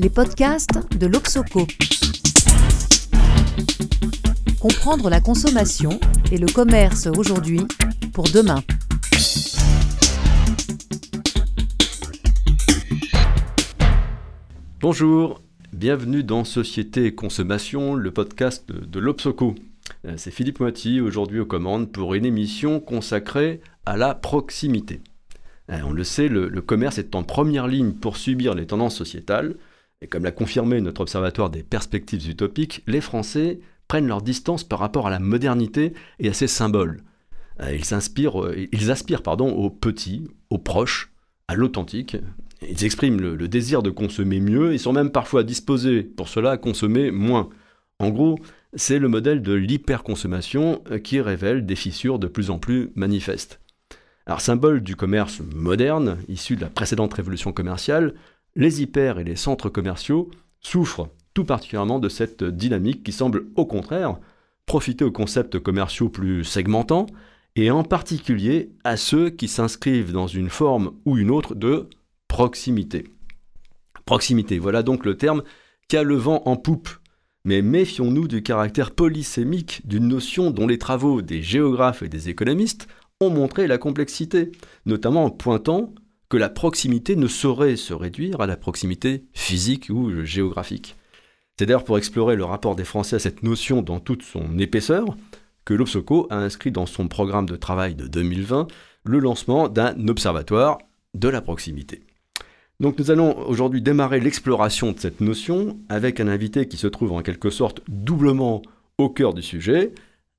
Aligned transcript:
les 0.00 0.08
podcasts 0.08 0.96
de 0.98 1.06
l'Obsoco. 1.06 1.66
Comprendre 4.58 5.10
la 5.10 5.20
consommation 5.20 6.00
et 6.32 6.38
le 6.38 6.46
commerce 6.46 7.06
aujourd'hui 7.06 7.60
pour 8.14 8.24
demain. 8.24 8.62
Bonjour, 14.80 15.42
bienvenue 15.74 16.24
dans 16.24 16.44
Société 16.44 17.04
et 17.04 17.14
Consommation, 17.14 17.94
le 17.94 18.10
podcast 18.10 18.66
de, 18.72 18.82
de 18.86 18.98
l'Obsoco. 19.00 19.54
Euh, 20.06 20.14
C'est 20.16 20.30
Philippe 20.30 20.60
Moiti 20.60 21.02
aujourd'hui 21.02 21.40
aux 21.40 21.46
commandes 21.46 21.92
pour 21.92 22.14
une 22.14 22.24
émission 22.24 22.80
consacrée 22.80 23.60
à 23.84 23.98
la 23.98 24.14
proximité. 24.14 25.02
Euh, 25.70 25.80
On 25.84 25.92
le 25.92 26.04
sait, 26.04 26.28
le, 26.28 26.48
le 26.48 26.62
commerce 26.62 26.96
est 26.96 27.14
en 27.14 27.22
première 27.22 27.68
ligne 27.68 27.92
pour 27.92 28.16
subir 28.16 28.54
les 28.54 28.66
tendances 28.66 28.96
sociétales. 28.96 29.56
Et 30.02 30.06
comme 30.06 30.24
l'a 30.24 30.32
confirmé 30.32 30.80
notre 30.80 31.02
observatoire 31.02 31.50
des 31.50 31.62
perspectives 31.62 32.28
utopiques, 32.28 32.82
les 32.86 33.00
Français 33.00 33.60
prennent 33.86 34.06
leur 34.06 34.22
distance 34.22 34.64
par 34.64 34.78
rapport 34.78 35.06
à 35.06 35.10
la 35.10 35.18
modernité 35.18 35.92
et 36.18 36.28
à 36.28 36.32
ses 36.32 36.46
symboles. 36.46 37.02
Euh, 37.60 37.66
euh, 37.66 38.66
ils 38.72 38.90
aspirent 38.90 39.22
pardon, 39.22 39.50
au 39.50 39.68
petit, 39.68 40.28
au 40.48 40.58
proche, 40.58 41.12
à 41.48 41.54
l'authentique. 41.54 42.16
Ils 42.62 42.84
expriment 42.84 43.20
le, 43.20 43.36
le 43.36 43.48
désir 43.48 43.82
de 43.82 43.90
consommer 43.90 44.40
mieux 44.40 44.72
et 44.72 44.78
sont 44.78 44.92
même 44.92 45.10
parfois 45.10 45.42
disposés 45.42 46.02
pour 46.02 46.28
cela 46.28 46.52
à 46.52 46.56
consommer 46.56 47.10
moins. 47.10 47.50
En 47.98 48.08
gros, 48.10 48.38
c'est 48.74 48.98
le 48.98 49.08
modèle 49.08 49.42
de 49.42 49.52
l'hyperconsommation 49.52 50.82
euh, 50.90 50.98
qui 50.98 51.20
révèle 51.20 51.66
des 51.66 51.76
fissures 51.76 52.18
de 52.18 52.28
plus 52.28 52.50
en 52.50 52.58
plus 52.58 52.90
manifestes. 52.94 53.60
Alors, 54.26 54.40
symbole 54.40 54.80
du 54.80 54.96
commerce 54.96 55.40
moderne, 55.40 56.18
issu 56.28 56.56
de 56.56 56.60
la 56.60 56.70
précédente 56.70 57.14
révolution 57.14 57.52
commerciale, 57.52 58.14
les 58.56 58.82
hyper 58.82 59.18
et 59.18 59.24
les 59.24 59.36
centres 59.36 59.68
commerciaux 59.68 60.30
souffrent 60.60 61.08
tout 61.34 61.44
particulièrement 61.44 61.98
de 61.98 62.08
cette 62.08 62.44
dynamique 62.44 63.02
qui 63.02 63.12
semble 63.12 63.46
au 63.56 63.66
contraire 63.66 64.18
profiter 64.66 65.04
aux 65.04 65.12
concepts 65.12 65.58
commerciaux 65.58 66.08
plus 66.08 66.44
segmentants 66.44 67.06
et 67.56 67.70
en 67.70 67.82
particulier 67.82 68.70
à 68.84 68.96
ceux 68.96 69.30
qui 69.30 69.48
s'inscrivent 69.48 70.12
dans 70.12 70.26
une 70.26 70.48
forme 70.48 70.92
ou 71.04 71.18
une 71.18 71.30
autre 71.30 71.54
de 71.54 71.88
proximité. 72.28 73.08
Proximité, 74.04 74.58
voilà 74.58 74.82
donc 74.82 75.04
le 75.04 75.16
terme 75.16 75.42
qui 75.88 75.96
a 75.96 76.02
le 76.02 76.14
vent 76.14 76.42
en 76.46 76.56
poupe. 76.56 76.88
Mais 77.44 77.62
méfions-nous 77.62 78.28
du 78.28 78.42
caractère 78.42 78.90
polysémique 78.90 79.86
d'une 79.86 80.08
notion 80.08 80.50
dont 80.50 80.66
les 80.66 80.78
travaux 80.78 81.22
des 81.22 81.42
géographes 81.42 82.02
et 82.02 82.08
des 82.08 82.28
économistes 82.28 82.86
ont 83.20 83.30
montré 83.30 83.66
la 83.66 83.78
complexité, 83.78 84.52
notamment 84.86 85.24
en 85.24 85.30
pointant 85.30 85.92
que 86.30 86.36
la 86.36 86.48
proximité 86.48 87.16
ne 87.16 87.26
saurait 87.26 87.76
se 87.76 87.92
réduire 87.92 88.40
à 88.40 88.46
la 88.46 88.56
proximité 88.56 89.24
physique 89.34 89.88
ou 89.90 90.24
géographique. 90.24 90.96
C'est 91.58 91.66
d'ailleurs 91.66 91.84
pour 91.84 91.98
explorer 91.98 92.36
le 92.36 92.44
rapport 92.44 92.76
des 92.76 92.84
Français 92.84 93.16
à 93.16 93.18
cette 93.18 93.42
notion 93.42 93.82
dans 93.82 94.00
toute 94.00 94.22
son 94.22 94.58
épaisseur 94.58 95.04
que 95.66 95.74
l'Obsoco 95.74 96.26
a 96.30 96.36
inscrit 96.36 96.70
dans 96.70 96.86
son 96.86 97.08
programme 97.08 97.46
de 97.46 97.56
travail 97.56 97.96
de 97.96 98.06
2020 98.06 98.68
le 99.04 99.18
lancement 99.18 99.68
d'un 99.68 100.08
observatoire 100.08 100.78
de 101.14 101.28
la 101.28 101.42
proximité. 101.42 102.00
Donc 102.78 102.98
nous 102.98 103.10
allons 103.10 103.36
aujourd'hui 103.46 103.82
démarrer 103.82 104.20
l'exploration 104.20 104.92
de 104.92 105.00
cette 105.00 105.20
notion 105.20 105.78
avec 105.88 106.20
un 106.20 106.28
invité 106.28 106.66
qui 106.66 106.76
se 106.76 106.86
trouve 106.86 107.12
en 107.12 107.22
quelque 107.22 107.50
sorte 107.50 107.82
doublement 107.88 108.62
au 108.96 109.10
cœur 109.10 109.34
du 109.34 109.42
sujet. 109.42 109.92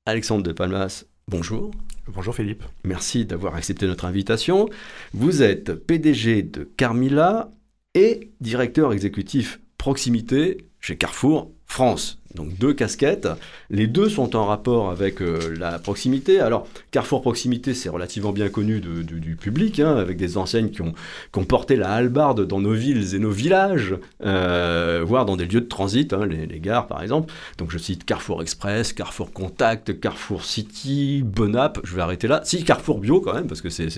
Alexandre 0.06 0.42
de 0.42 0.52
Palmas, 0.52 1.04
bonjour. 1.28 1.70
Bonjour 2.08 2.34
Philippe. 2.34 2.64
Merci 2.84 3.24
d'avoir 3.24 3.54
accepté 3.54 3.86
notre 3.86 4.04
invitation. 4.06 4.68
Vous 5.14 5.42
êtes 5.42 5.74
PDG 5.74 6.42
de 6.42 6.64
Carmila 6.64 7.50
et 7.94 8.32
directeur 8.40 8.92
exécutif 8.92 9.60
proximité 9.78 10.66
chez 10.80 10.96
Carrefour 10.96 11.52
France. 11.72 12.18
Donc 12.34 12.56
deux 12.58 12.72
casquettes. 12.72 13.28
Les 13.70 13.86
deux 13.86 14.08
sont 14.08 14.36
en 14.36 14.46
rapport 14.46 14.90
avec 14.90 15.20
euh, 15.20 15.54
la 15.58 15.78
proximité. 15.78 16.40
Alors 16.40 16.66
Carrefour 16.90 17.20
Proximité, 17.20 17.74
c'est 17.74 17.88
relativement 17.88 18.32
bien 18.32 18.48
connu 18.48 18.80
du, 18.80 19.36
public, 19.36 19.80
hein, 19.80 19.96
avec 19.96 20.16
des 20.16 20.36
enseignes 20.36 20.70
qui 20.70 20.82
ont, 20.82 20.94
qui 21.32 21.44
porté 21.44 21.76
la 21.76 21.90
hallebarde 21.90 22.46
dans 22.46 22.60
nos 22.60 22.72
villes 22.72 23.14
et 23.14 23.18
nos 23.18 23.30
villages, 23.30 23.96
euh, 24.24 25.02
voire 25.04 25.26
dans 25.26 25.36
des 25.36 25.46
lieux 25.46 25.60
de 25.60 25.68
transit, 25.68 26.12
hein, 26.12 26.26
les, 26.26 26.60
gares 26.60 26.86
par 26.86 27.02
exemple. 27.02 27.32
Donc 27.58 27.70
je 27.70 27.78
cite 27.78 28.04
Carrefour 28.04 28.42
Express, 28.42 28.92
Carrefour 28.92 29.32
Contact, 29.32 29.98
Carrefour 30.00 30.44
City, 30.44 31.22
Bonap. 31.24 31.80
Je 31.84 31.94
vais 31.94 32.02
arrêter 32.02 32.28
là. 32.28 32.40
Si 32.44 32.64
Carrefour 32.64 32.98
Bio 32.98 33.20
quand 33.20 33.34
même, 33.34 33.46
parce 33.46 33.60
que 33.60 33.68
c'est 33.70 33.88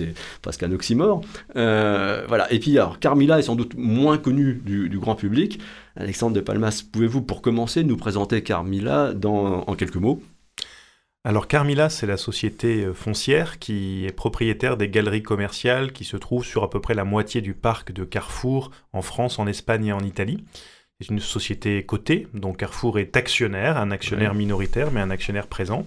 presque 0.41 0.63
un 0.63 0.71
oxymore. 0.71 1.21
Euh, 1.55 2.25
voilà. 2.27 2.51
Et 2.51 2.59
puis 2.59 2.77
alors 2.77 2.99
Carmila 2.99 3.39
est 3.39 3.43
sans 3.43 3.55
doute 3.55 3.73
moins 3.77 4.17
connu 4.17 4.61
du, 4.65 4.89
du 4.89 4.99
grand 4.99 5.15
public. 5.15 5.59
Alexandre 5.95 6.35
de 6.35 6.41
Palmas, 6.41 6.83
pouvez-vous 6.91 7.21
pour 7.21 7.41
commencer 7.41 7.83
nous 7.83 7.95
présenter 7.97 8.43
Carmila 8.43 9.13
dans, 9.13 9.61
en 9.61 9.75
quelques 9.75 9.95
mots? 9.95 10.21
Alors 11.23 11.47
Carmila, 11.47 11.89
c'est 11.89 12.05
la 12.05 12.17
société 12.17 12.83
euh, 12.83 12.93
foncière 12.93 13.57
qui 13.59 14.05
est 14.05 14.11
propriétaire 14.11 14.77
des 14.77 14.89
galeries 14.89 15.23
commerciales 15.23 15.91
qui 15.91 16.03
se 16.03 16.17
trouvent 16.17 16.45
sur 16.45 16.63
à 16.63 16.69
peu 16.69 16.79
près 16.81 16.93
la 16.93 17.03
moitié 17.05 17.41
du 17.41 17.53
parc 17.53 17.91
de 17.91 18.03
Carrefour 18.03 18.71
en 18.93 19.01
France, 19.01 19.39
en 19.39 19.47
Espagne 19.47 19.87
et 19.87 19.93
en 19.93 20.01
Italie. 20.01 20.43
C'est 20.99 21.09
une 21.09 21.19
société 21.19 21.83
cotée, 21.85 22.27
dont 22.33 22.53
Carrefour 22.53 22.99
est 22.99 23.17
actionnaire, 23.17 23.77
un 23.77 23.91
actionnaire 23.91 24.31
Ouais. 24.31 24.37
minoritaire, 24.37 24.91
mais 24.91 25.01
un 25.01 25.09
actionnaire 25.09 25.47
présent. 25.47 25.85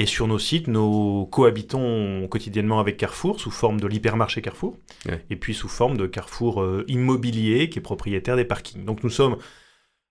Et 0.00 0.06
sur 0.06 0.28
nos 0.28 0.38
sites, 0.38 0.68
nous 0.68 1.26
cohabitons 1.32 2.28
quotidiennement 2.28 2.78
avec 2.78 2.96
Carrefour 2.98 3.40
sous 3.40 3.50
forme 3.50 3.80
de 3.80 3.88
l'hypermarché 3.88 4.40
Carrefour, 4.42 4.76
Ouais. 5.06 5.24
et 5.28 5.34
puis 5.34 5.54
sous 5.54 5.66
forme 5.68 5.96
de 5.96 6.06
Carrefour 6.06 6.62
euh, 6.62 6.84
immobilier 6.86 7.68
qui 7.68 7.80
est 7.80 7.82
propriétaire 7.82 8.36
des 8.36 8.44
parkings. 8.44 8.84
Donc 8.84 9.02
nous 9.02 9.10
sommes 9.10 9.36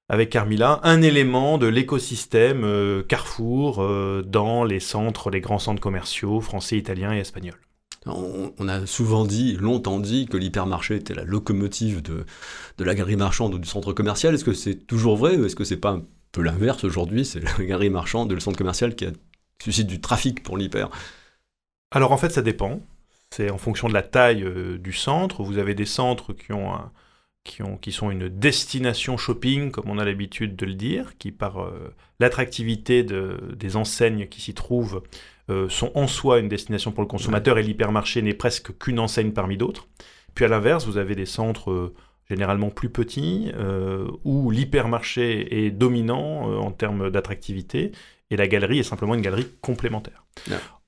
avec 0.10 0.30
Carmila, 0.30 0.82
un 0.84 1.02
élément 1.02 1.58
de 1.58 1.68
l'écosystème 1.68 2.66
euh, 2.66 3.02
Carrefour 3.02 3.82
euh, 3.82 4.24
dans 4.26 4.66
les 4.66 4.82
centres, 4.82 5.30
les 5.30 5.40
grands 5.40 5.60
centres 5.60 5.82
commerciaux 5.82 6.42
français, 6.42 6.78
italiens 6.78 7.14
et 7.14 7.20
espagnols. 7.20 7.60
on, 8.08 8.68
a 8.68 8.86
souvent 8.86 9.24
dit, 9.26 9.56
longtemps 9.58 10.00
dit, 10.02 10.26
que 10.26 10.36
l'hypermarché 10.38 10.96
était 10.98 11.14
la 11.14 11.24
locomotive 11.24 12.02
de, 12.02 12.26
de 12.78 12.84
la 12.84 12.94
galerie 12.94 13.16
marchande 13.16 13.54
ou 13.54 13.60
du 13.60 13.68
centre 13.70 13.94
commercial. 13.94 14.34
Est-ce 14.34 14.44
que 14.46 14.54
c'est 14.54 14.86
toujours 14.86 15.16
vrai 15.16 15.38
ou 15.38 15.46
est-ce 15.46 15.56
que 15.56 15.64
c'est 15.66 15.78
pas 15.78 15.92
un 15.92 16.04
peu 16.34 16.42
l'inverse 16.42 16.84
aujourd'hui? 16.84 17.24
C'est 17.24 17.40
la 17.42 17.66
galerie 17.66 17.90
marchande 17.90 18.32
le 18.34 18.40
centre 18.42 18.58
commercial 18.58 18.94
qui 18.96 19.06
a- 19.06 19.12
suscite 19.64 19.88
du 19.88 20.00
trafic 20.02 20.44
pour 20.44 20.58
l'hyper. 20.58 20.90
Alors 21.92 22.12
en 22.12 22.18
fait, 22.18 22.30
ça 22.30 22.42
dépend. 22.42 22.82
C'est 23.32 23.50
en 23.50 23.58
fonction 23.58 23.88
de 23.90 23.94
la 23.94 24.04
taille 24.04 24.44
euh, 24.44 24.78
du 24.78 24.94
centre. 24.94 25.44
Vous 25.44 25.58
avez 25.58 25.76
des 25.76 25.86
centres 25.86 26.34
qui 26.34 26.54
ont 26.54 26.74
un- 26.74 26.92
qui, 27.44 27.64
ont, 27.64 27.78
qui 27.78 27.94
sont 27.94 28.12
une 28.12 28.28
destination 28.28 29.16
shopping, 29.16 29.72
comme 29.72 29.90
on 29.90 29.98
a 30.00 30.04
l'habitude 30.06 30.58
de 30.58 30.66
le 30.66 30.74
dire, 30.74 31.18
qui 31.18 31.32
par 31.32 31.62
euh, 31.64 31.94
l'attractivité 32.20 33.04
de- 33.04 33.54
des 33.56 33.78
enseignes 33.78 34.28
qui 34.28 34.42
s'y 34.42 34.54
trouvent 34.54 35.02
euh, 35.50 35.70
sont 35.70 35.92
en 35.96 36.08
soi 36.08 36.40
une 36.40 36.50
destination 36.50 36.92
pour 36.92 37.02
le 37.04 37.08
consommateur 37.08 37.58
et 37.58 37.64
l'hypermarché 37.64 38.22
n'est 38.22 38.34
presque 38.34 38.78
qu'une 38.78 39.00
enseigne 39.00 39.32
parmi 39.32 39.56
d'autres. 39.58 39.88
Puis 40.36 40.44
à 40.44 40.50
l'inverse, 40.50 40.86
vous 40.86 40.98
avez 40.98 41.16
des 41.16 41.26
centres 41.26 41.72
euh, 41.72 41.94
généralement 42.30 42.70
plus 42.70 42.90
petits 42.90 43.54
où 44.26 44.52
l'hypermarché 44.52 45.66
est 45.66 45.72
dominant 45.72 46.60
en 46.60 46.72
termes 46.72 47.10
d'attractivité 47.10 47.94
et 48.32 48.38
la 48.38 48.48
galerie 48.48 48.80
est 48.80 48.84
simplement 48.84 49.16
une 49.16 49.22
galerie 49.22 49.48
complémentaire. 49.62 50.26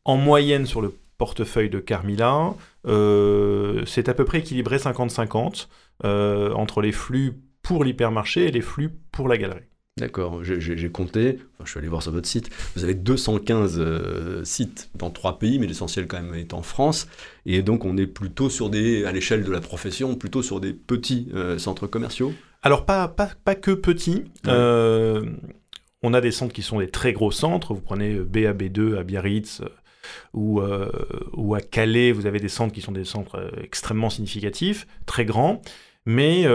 En 0.06 0.18
moyenne 0.18 0.66
sur 0.66 0.82
le 0.82 0.94
portefeuille 1.18 1.70
de 1.70 1.80
Carmila, 1.80 2.54
euh, 2.88 3.84
c'est 3.86 4.10
à 4.10 4.14
peu 4.14 4.26
près 4.26 4.40
équilibré 4.40 4.78
50-50 4.78 5.68
euh, 6.06 6.52
entre 6.54 6.82
les 6.82 6.92
flux 6.92 7.34
pour 7.62 7.84
l'hypermarché 7.84 8.46
et 8.48 8.52
les 8.52 8.62
flux 8.62 8.90
pour 9.12 9.28
la 9.28 9.38
galerie. 9.38 9.64
D'accord, 9.98 10.46
j'ai- 10.46 10.90
compté, 10.90 11.40
enfin, 11.56 11.66
je 11.66 11.72
suis 11.72 11.78
allé 11.78 11.90
voir 11.90 12.02
sur 12.02 12.14
votre 12.14 12.28
site, 12.28 12.50
vous 12.76 12.86
avez 12.86 12.94
215 12.94 13.76
euh, 13.80 14.46
sites 14.46 14.90
dans 14.96 15.10
trois 15.10 15.40
pays, 15.40 15.60
mais 15.60 15.68
l'essentiel 15.68 16.08
quand 16.08 16.22
même 16.22 16.34
est 16.36 16.54
en 16.54 16.62
France, 16.62 17.10
et 17.46 17.62
donc 17.62 17.84
on 17.84 17.98
est 17.98 18.08
plutôt 18.08 18.50
sur 18.50 18.70
des, 18.70 19.04
à 19.04 19.12
l'échelle 19.12 19.44
de 19.44 19.52
la 19.52 19.60
profession, 19.60 20.16
plutôt 20.16 20.42
sur 20.42 20.62
des 20.62 20.72
petits 20.72 21.28
euh, 21.34 21.58
centres 21.58 21.86
commerciaux? 21.86 22.34
Alors 22.62 22.86
pas, 22.86 23.10
pas, 23.10 23.32
pas 23.44 23.56
que 23.56 23.72
petits. 23.72 24.24
Ouais. 24.46 24.52
Euh, 24.54 25.26
on 26.02 26.14
a 26.14 26.22
des 26.22 26.32
centres 26.32 26.54
qui 26.54 26.62
sont 26.62 26.80
des 26.80 26.90
très 26.90 27.14
gros 27.14 27.32
centres. 27.32 27.74
Vous 27.74 27.82
prenez 27.82 28.14
euh, 28.14 28.26
BAB2 28.26 28.98
à 28.98 29.04
Biarritz 29.04 29.62
euh, 29.62 29.70
ou, 30.34 30.62
euh, 30.62 30.90
ou 31.34 31.56
à 31.56 31.62
Calais, 31.62 32.12
vous 32.12 32.26
avez 32.26 32.40
des 32.40 32.50
centres 32.50 32.74
qui 32.74 32.82
sont 32.82 32.92
des 32.92 33.06
centres 33.06 33.52
extrêmement 33.62 34.10
significatifs, 34.10 34.88
très 35.06 35.26
grands. 35.26 35.62
Mais 36.06 36.46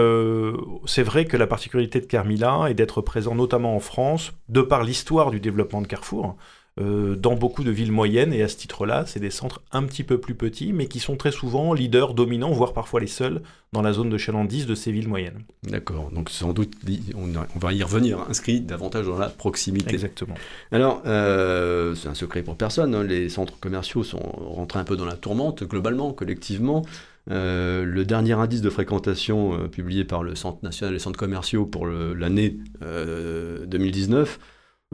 c'est 0.85 1.03
vrai 1.03 1.23
que 1.23 1.37
la 1.37 1.47
particularité 1.47 2.01
de 2.01 2.05
Carmila 2.05 2.65
est 2.69 2.73
d'être 2.73 3.01
présent 3.01 3.35
notamment 3.35 3.75
en 3.75 3.79
France, 3.79 4.33
de 4.49 4.61
par 4.61 4.83
l'histoire 4.83 5.31
du 5.31 5.39
développement 5.39 5.81
de 5.81 5.87
Carrefour. 5.87 6.35
Euh, 6.77 7.15
dans 7.15 7.35
beaucoup 7.35 7.63
de 7.63 7.71
villes 7.71 7.93
moyennes. 7.93 8.33
Et 8.33 8.43
à 8.43 8.49
ce 8.49 8.57
titre-là, 8.57 9.05
c'est 9.07 9.21
des 9.21 9.29
centres 9.29 9.61
un 9.71 9.83
petit 9.83 10.03
peu 10.03 10.17
plus 10.19 10.35
petits, 10.35 10.73
mais 10.73 10.87
qui 10.87 10.99
sont 10.99 11.15
très 11.15 11.31
souvent 11.31 11.73
leaders 11.73 12.13
dominants, 12.13 12.51
voire 12.51 12.73
parfois 12.73 12.99
les 12.99 13.07
seuls 13.07 13.41
dans 13.71 13.81
la 13.81 13.93
zone 13.93 14.09
de 14.09 14.17
chalandise 14.17 14.65
de 14.65 14.75
ces 14.75 14.91
villes 14.91 15.07
moyennes. 15.07 15.43
D'accord, 15.63 16.11
donc 16.11 16.29
sans 16.29 16.51
doute, 16.51 16.73
on, 17.15 17.59
va 17.59 17.71
y 17.71 17.81
revenir, 17.81 18.19
inscrit 18.29 18.59
davantage 18.59 19.05
dans 19.05 19.17
la 19.17 19.29
proximité. 19.29 19.93
Exactement. 19.93 20.35
Alors, 20.73 21.01
euh, 21.05 21.95
c'est 21.95 22.09
un 22.09 22.13
secret 22.13 22.43
pour 22.43 22.57
personne, 22.57 22.93
hein, 22.93 23.03
les 23.03 23.29
centres 23.29 23.57
commerciaux 23.57 24.03
sont 24.03 24.19
rentrés 24.19 24.79
un 24.79 24.83
peu 24.83 24.97
dans 24.97 25.05
la 25.05 25.15
tourmente, 25.15 25.63
globalement, 25.63 26.11
collectivement. 26.11 26.85
Euh, 27.31 27.85
le 27.85 28.03
dernier 28.03 28.33
indice 28.33 28.61
de 28.61 28.69
fréquentation 28.69 29.69
publié 29.69 30.03
par 30.03 30.23
le 30.23 30.35
Centre 30.35 30.59
national 30.61 30.93
des 30.93 30.99
centres 30.99 31.17
commerciaux 31.17 31.65
pour 31.65 31.87
l'année 31.87 32.57
2019 32.81 34.39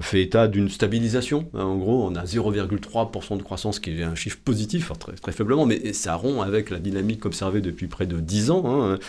fait 0.01 0.21
état 0.21 0.47
d'une 0.47 0.69
stabilisation. 0.69 1.49
Hein, 1.53 1.63
en 1.63 1.77
gros, 1.77 2.05
on 2.05 2.15
a 2.15 2.23
0,3% 2.23 3.37
de 3.37 3.43
croissance, 3.43 3.79
qui 3.79 3.99
est 3.99 4.03
un 4.03 4.15
chiffre 4.15 4.39
positif, 4.43 4.91
très, 5.21 5.31
faiblement, 5.31 5.65
mais 5.65 5.93
ça 5.93 6.15
rompt 6.15 6.41
avec 6.41 6.69
la 6.69 6.79
dynamique 6.79 7.25
observée 7.25 7.61
depuis 7.61 7.87
près 7.87 8.05
de 8.05 8.19
10 8.19 8.51
ans. 8.51 8.63
Hein. 8.65 8.99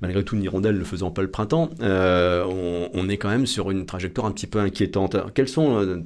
Malgré 0.00 0.24
tout, 0.24 0.36
une 0.36 0.42
hirondelle 0.42 0.78
ne 0.78 0.84
faisant 0.84 1.10
pas 1.10 1.22
le 1.22 1.30
printemps, 1.30 1.70
euh, 1.80 2.44
on, 2.92 3.08
est 3.08 3.16
quand 3.16 3.28
même 3.28 3.46
sur 3.46 3.70
une 3.70 3.86
trajectoire 3.86 4.26
un 4.26 4.32
petit 4.32 4.46
peu 4.46 4.58
inquiétante. 4.58 5.16
quelles 5.34 5.48
sont, 5.48 5.80
euh, 5.80 6.02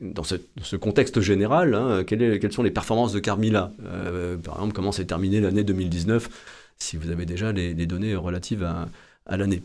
dans 0.00 0.24
ce, 0.24 0.76
contexte 0.76 1.20
général, 1.20 1.74
hein, 1.74 2.04
quelles, 2.04 2.52
sont 2.52 2.62
les 2.62 2.70
performances 2.70 3.12
de 3.12 3.20
Carmila? 3.20 3.72
Euh, 3.84 4.36
Par 4.36 4.54
exemple, 4.56 4.72
comment 4.72 4.92
s'est 4.92 5.04
terminée 5.04 5.40
l'année 5.40 5.64
2019, 5.64 6.28
si 6.78 6.96
vous 6.96 7.10
avez 7.10 7.26
déjà 7.26 7.52
les, 7.52 7.74
données 7.86 8.14
relatives 8.14 8.64
à 9.26 9.36
l'année? 9.36 9.62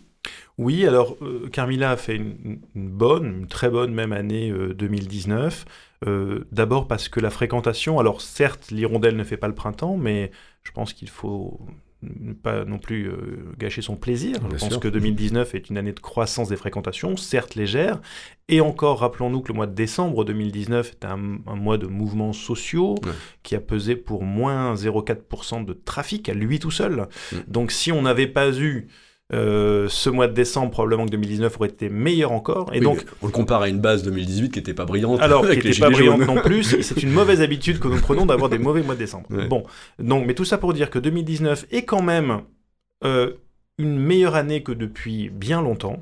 Oui, 0.57 0.85
alors 0.85 1.17
euh, 1.21 1.49
Carmila 1.49 1.91
a 1.91 1.97
fait 1.97 2.15
une, 2.15 2.59
bonne, 2.75 3.25
une 3.25 3.47
très 3.47 3.69
bonne 3.69 3.93
même 3.93 4.13
année 4.13 4.51
2019. 4.51 5.65
Euh, 5.67 6.09
euh, 6.09 6.47
d'abord 6.51 6.87
parce 6.87 7.09
que 7.09 7.19
la 7.19 7.29
fréquentation, 7.29 7.99
alors 7.99 8.21
certes 8.21 8.69
l'hirondelle 8.71 9.15
ne 9.15 9.23
fait 9.23 9.37
pas 9.37 9.47
le 9.47 9.55
printemps, 9.55 9.97
mais 9.97 10.31
je 10.63 10.71
pense 10.71 10.93
qu'il 10.93 11.09
faut 11.09 11.59
ne 12.03 12.33
pas 12.33 12.65
non 12.65 12.77
plus 12.77 13.11
gâcher 13.57 13.81
son 13.81 13.95
plaisir. 13.95 14.37
je 14.51 14.57
pense 14.57 14.77
que 14.77 14.87
2019 14.87 15.55
est 15.55 15.69
une 15.69 15.77
année 15.77 15.93
de 15.93 15.99
croissance 15.99 16.49
des 16.49 16.55
fréquentations, 16.55 17.17
certes 17.17 17.55
légère, 17.55 17.99
et 18.47 18.61
encore 18.61 18.99
rappelons-nous 18.99 19.41
que 19.41 19.47
le 19.47 19.55
mois 19.55 19.65
de 19.65 19.73
décembre 19.73 20.23
2019 20.23 20.91
est 20.91 21.05
un, 21.05 21.17
mois 21.17 21.79
de 21.79 21.87
mouvements 21.87 22.33
sociaux 22.33 22.95
qui 23.41 23.55
a 23.55 23.59
pesé 23.59 23.95
pour 23.95 24.23
moins 24.23 24.75
0,4% 24.75 25.65
de 25.65 25.73
trafic 25.73 26.29
à 26.29 26.33
lui 26.35 26.59
tout 26.59 26.71
seul. 26.71 27.07
Mm. 27.31 27.37
Donc 27.47 27.71
si 27.71 27.91
on 27.91 28.03
n'avait 28.03 28.27
pas 28.27 28.55
eu 28.55 28.87
euh, 29.33 29.87
ce 29.89 30.09
mois 30.11 30.27
de 30.27 30.33
décembre, 30.33 30.69
probablement 30.69 31.05
que 31.05 31.11
2019 31.11 31.57
aurait 31.57 31.69
été 31.69 31.89
meilleur 31.89 32.31
encore. 32.31 32.69
Et 32.73 32.79
donc, 32.79 33.03
on 33.23 33.25
le 33.25 33.31
compare 33.31 33.63
à 33.63 33.69
une 33.69 33.79
base 33.79 34.03
2018 34.03 34.51
qui 34.51 34.59
n'était 34.59 34.75
pas 34.75 34.85
brillante. 34.85 35.19
Alors, 35.19 35.41
qui 35.49 35.57
n'était 35.57 35.79
pas 35.79 35.89
brillante 35.89 36.27
non 36.27 36.41
plus. 36.41 36.63
C'est 36.83 37.01
une 37.01 37.11
mauvaise 37.13 37.41
habitude 37.41 37.79
que 37.79 37.87
nous 37.87 37.99
prenons 37.99 38.25
d'avoir 38.25 38.49
des 38.49 38.59
mauvais 38.59 38.83
mois 38.83 38.93
de 38.93 38.99
décembre. 38.99 39.27
Bon, 39.49 39.63
donc, 39.99 40.27
mais 40.27 40.35
tout 40.35 40.45
ça 40.45 40.57
pour 40.57 40.73
dire 40.73 40.89
que 40.89 40.99
2019 40.99 41.65
est 41.71 41.83
quand 41.83 42.03
même 42.03 42.41
euh, 43.03 43.33
une 43.79 43.97
meilleure 43.97 44.35
année 44.35 44.61
que 44.61 44.71
depuis 44.71 45.29
bien 45.29 45.59
longtemps. 45.59 45.99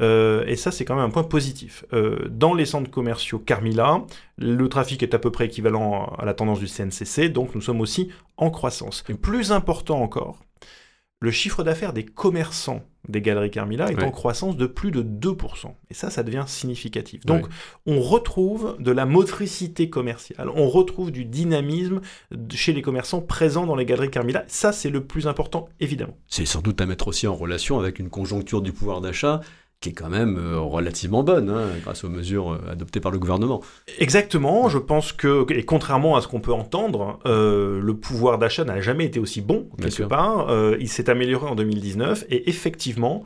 Euh, 0.00 0.44
et 0.46 0.54
ça, 0.54 0.70
c'est 0.70 0.84
quand 0.84 0.94
même 0.94 1.04
un 1.04 1.10
point 1.10 1.24
positif. 1.24 1.84
dans 2.30 2.54
les 2.54 2.66
centres 2.66 2.90
commerciaux 2.90 3.40
Carmila, 3.40 4.04
le 4.38 4.68
trafic 4.68 5.02
est 5.02 5.12
à 5.12 5.18
peu 5.18 5.32
près 5.32 5.46
équivalent 5.46 6.14
à 6.18 6.24
la 6.24 6.34
tendance 6.34 6.60
du 6.60 6.68
CNCC, 6.68 7.30
donc 7.30 7.56
nous 7.56 7.60
sommes 7.60 7.80
aussi 7.80 8.10
en 8.36 8.50
croissance. 8.50 9.02
Et 9.08 9.14
plus 9.14 9.50
important 9.50 10.00
encore, 10.00 10.38
le 11.20 11.30
chiffre 11.30 11.62
d'affaires 11.62 11.92
des 11.92 12.04
commerçants 12.04 12.82
des 13.08 13.22
galeries 13.22 13.50
Carmila 13.50 13.90
est 13.90 14.02
en 14.02 14.10
croissance 14.10 14.56
de 14.56 14.66
plus 14.66 14.90
de 14.90 15.02
2%. 15.02 15.74
Et 15.90 15.94
ça, 15.94 16.10
ça 16.10 16.22
devient 16.22 16.44
significatif. 16.46 17.24
Donc, 17.26 17.46
on 17.86 18.00
retrouve 18.00 18.76
de 18.78 18.92
la 18.92 19.06
motricité 19.06 19.90
commerciale, 19.90 20.48
on 20.54 20.68
retrouve 20.68 21.10
du 21.10 21.24
dynamisme 21.24 22.00
chez 22.52 22.72
les 22.72 22.82
commerçants 22.82 23.20
présents 23.20 23.66
dans 23.66 23.74
les 23.74 23.86
galeries 23.86 24.10
Carmila. 24.10 24.44
Ça, 24.48 24.72
c'est 24.72 24.90
le 24.90 25.04
plus 25.04 25.26
important, 25.26 25.68
évidemment. 25.80 26.16
C'est 26.26 26.46
sans 26.46 26.60
doute 26.60 26.80
à 26.80 26.86
mettre 26.86 27.08
aussi 27.08 27.26
en 27.26 27.34
relation 27.34 27.78
avec 27.78 27.98
une 27.98 28.10
conjoncture 28.10 28.62
du 28.62 28.72
pouvoir 28.72 29.00
d'achat 29.00 29.40
qui 29.80 29.88
est 29.88 29.92
quand 29.92 30.10
même 30.10 30.36
euh, 30.38 30.60
relativement 30.60 31.22
bonne, 31.22 31.48
hein, 31.48 31.68
grâce 31.82 32.04
aux 32.04 32.10
mesures 32.10 32.52
euh, 32.52 32.70
adoptées 32.70 33.00
par 33.00 33.10
le 33.10 33.18
gouvernement. 33.18 33.62
Exactement, 33.98 34.68
je 34.68 34.76
pense 34.76 35.12
que, 35.12 35.50
et 35.54 35.64
contrairement 35.64 36.16
à 36.16 36.20
ce 36.20 36.28
qu'on 36.28 36.40
peut 36.40 36.52
entendre, 36.52 37.18
euh, 37.24 37.80
le 37.80 37.94
pouvoir 37.94 38.36
d'achat 38.36 38.64
n'a 38.64 38.82
jamais 38.82 39.06
été 39.06 39.18
aussi 39.18 39.40
bon, 39.40 39.68
quelque 39.80 40.02
part. 40.02 40.48
il 40.78 40.88
s'est 40.88 41.08
amélioré 41.08 41.46
en 41.46 41.54
2019, 41.54 42.26
et 42.28 42.50
effectivement, 42.50 43.22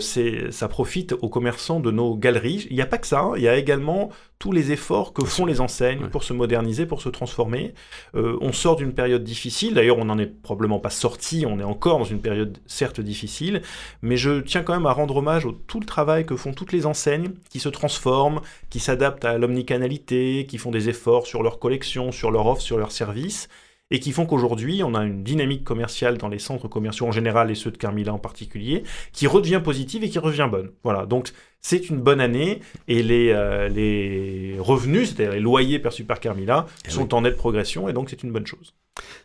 ça 0.00 0.68
profite 0.68 1.12
aux 1.12 1.28
commerçants 1.28 1.80
de 1.80 1.90
nos 1.90 2.16
galeries. 2.16 2.66
Il 2.70 2.76
n'y 2.76 2.82
a 2.82 2.86
pas 2.86 2.98
que 2.98 3.06
ça, 3.06 3.20
hein. 3.20 3.32
il 3.36 3.42
y 3.42 3.48
a 3.48 3.56
également 3.56 4.10
tous 4.38 4.52
les 4.52 4.72
efforts 4.72 5.12
que 5.12 5.24
font 5.24 5.46
les 5.46 5.60
enseignes 5.60 6.08
pour 6.08 6.22
se 6.22 6.32
moderniser, 6.32 6.86
pour 6.86 7.00
se 7.00 7.08
transformer. 7.08 7.74
Euh, 8.14 8.36
on 8.40 8.52
sort 8.52 8.76
d'une 8.76 8.92
période 8.92 9.24
difficile, 9.24 9.74
d'ailleurs 9.74 9.98
on 9.98 10.04
n'en 10.04 10.18
est 10.18 10.26
probablement 10.26 10.78
pas 10.78 10.90
sorti, 10.90 11.44
on 11.46 11.58
est 11.58 11.64
encore 11.64 11.98
dans 11.98 12.04
une 12.04 12.20
période 12.20 12.58
certes 12.66 13.00
difficile, 13.00 13.62
mais 14.02 14.16
je 14.16 14.40
tiens 14.40 14.62
quand 14.62 14.74
même 14.74 14.86
à 14.86 14.92
rendre 14.92 15.16
hommage 15.16 15.46
au 15.46 15.52
tout 15.52 15.80
le 15.80 15.86
travail 15.86 16.26
que 16.26 16.36
font 16.36 16.52
toutes 16.52 16.72
les 16.72 16.86
enseignes 16.86 17.30
qui 17.50 17.60
se 17.60 17.68
transforment, 17.68 18.40
qui 18.68 18.78
s'adaptent 18.78 19.24
à 19.24 19.38
l'omnicanalité, 19.38 20.46
qui 20.48 20.58
font 20.58 20.70
des 20.70 20.88
efforts 20.88 21.26
sur 21.26 21.42
leur 21.42 21.58
collection, 21.58 22.12
sur 22.12 22.30
leur 22.30 22.46
offre, 22.46 22.62
sur 22.62 22.78
leurs 22.78 22.92
services 22.92 23.48
et 23.90 24.00
qui 24.00 24.12
font 24.12 24.26
qu'aujourd'hui, 24.26 24.82
on 24.82 24.94
a 24.94 25.04
une 25.04 25.22
dynamique 25.22 25.64
commerciale 25.64 26.18
dans 26.18 26.28
les 26.28 26.38
centres 26.38 26.68
commerciaux 26.68 27.06
en 27.06 27.12
général 27.12 27.50
et 27.50 27.54
ceux 27.54 27.70
de 27.70 27.76
Carmila 27.76 28.12
en 28.12 28.18
particulier, 28.18 28.82
qui 29.12 29.26
redevient 29.26 29.60
positive 29.62 30.02
et 30.02 30.10
qui 30.10 30.18
revient 30.18 30.48
bonne. 30.50 30.70
Voilà, 30.82 31.06
donc 31.06 31.32
c'est 31.60 31.88
une 31.88 31.98
bonne 31.98 32.20
année 32.20 32.60
et 32.88 33.02
les, 33.02 33.30
euh, 33.30 33.68
les 33.68 34.56
revenus, 34.58 35.10
c'est-à-dire 35.10 35.34
les 35.34 35.40
loyers 35.40 35.78
perçus 35.78 36.04
par 36.04 36.20
Carmila, 36.20 36.66
eh 36.84 36.90
sont 36.90 37.14
en 37.14 37.22
nette 37.22 37.36
progression 37.36 37.88
et 37.88 37.92
donc 37.92 38.10
c'est 38.10 38.22
une 38.22 38.32
bonne 38.32 38.46
chose. 38.46 38.74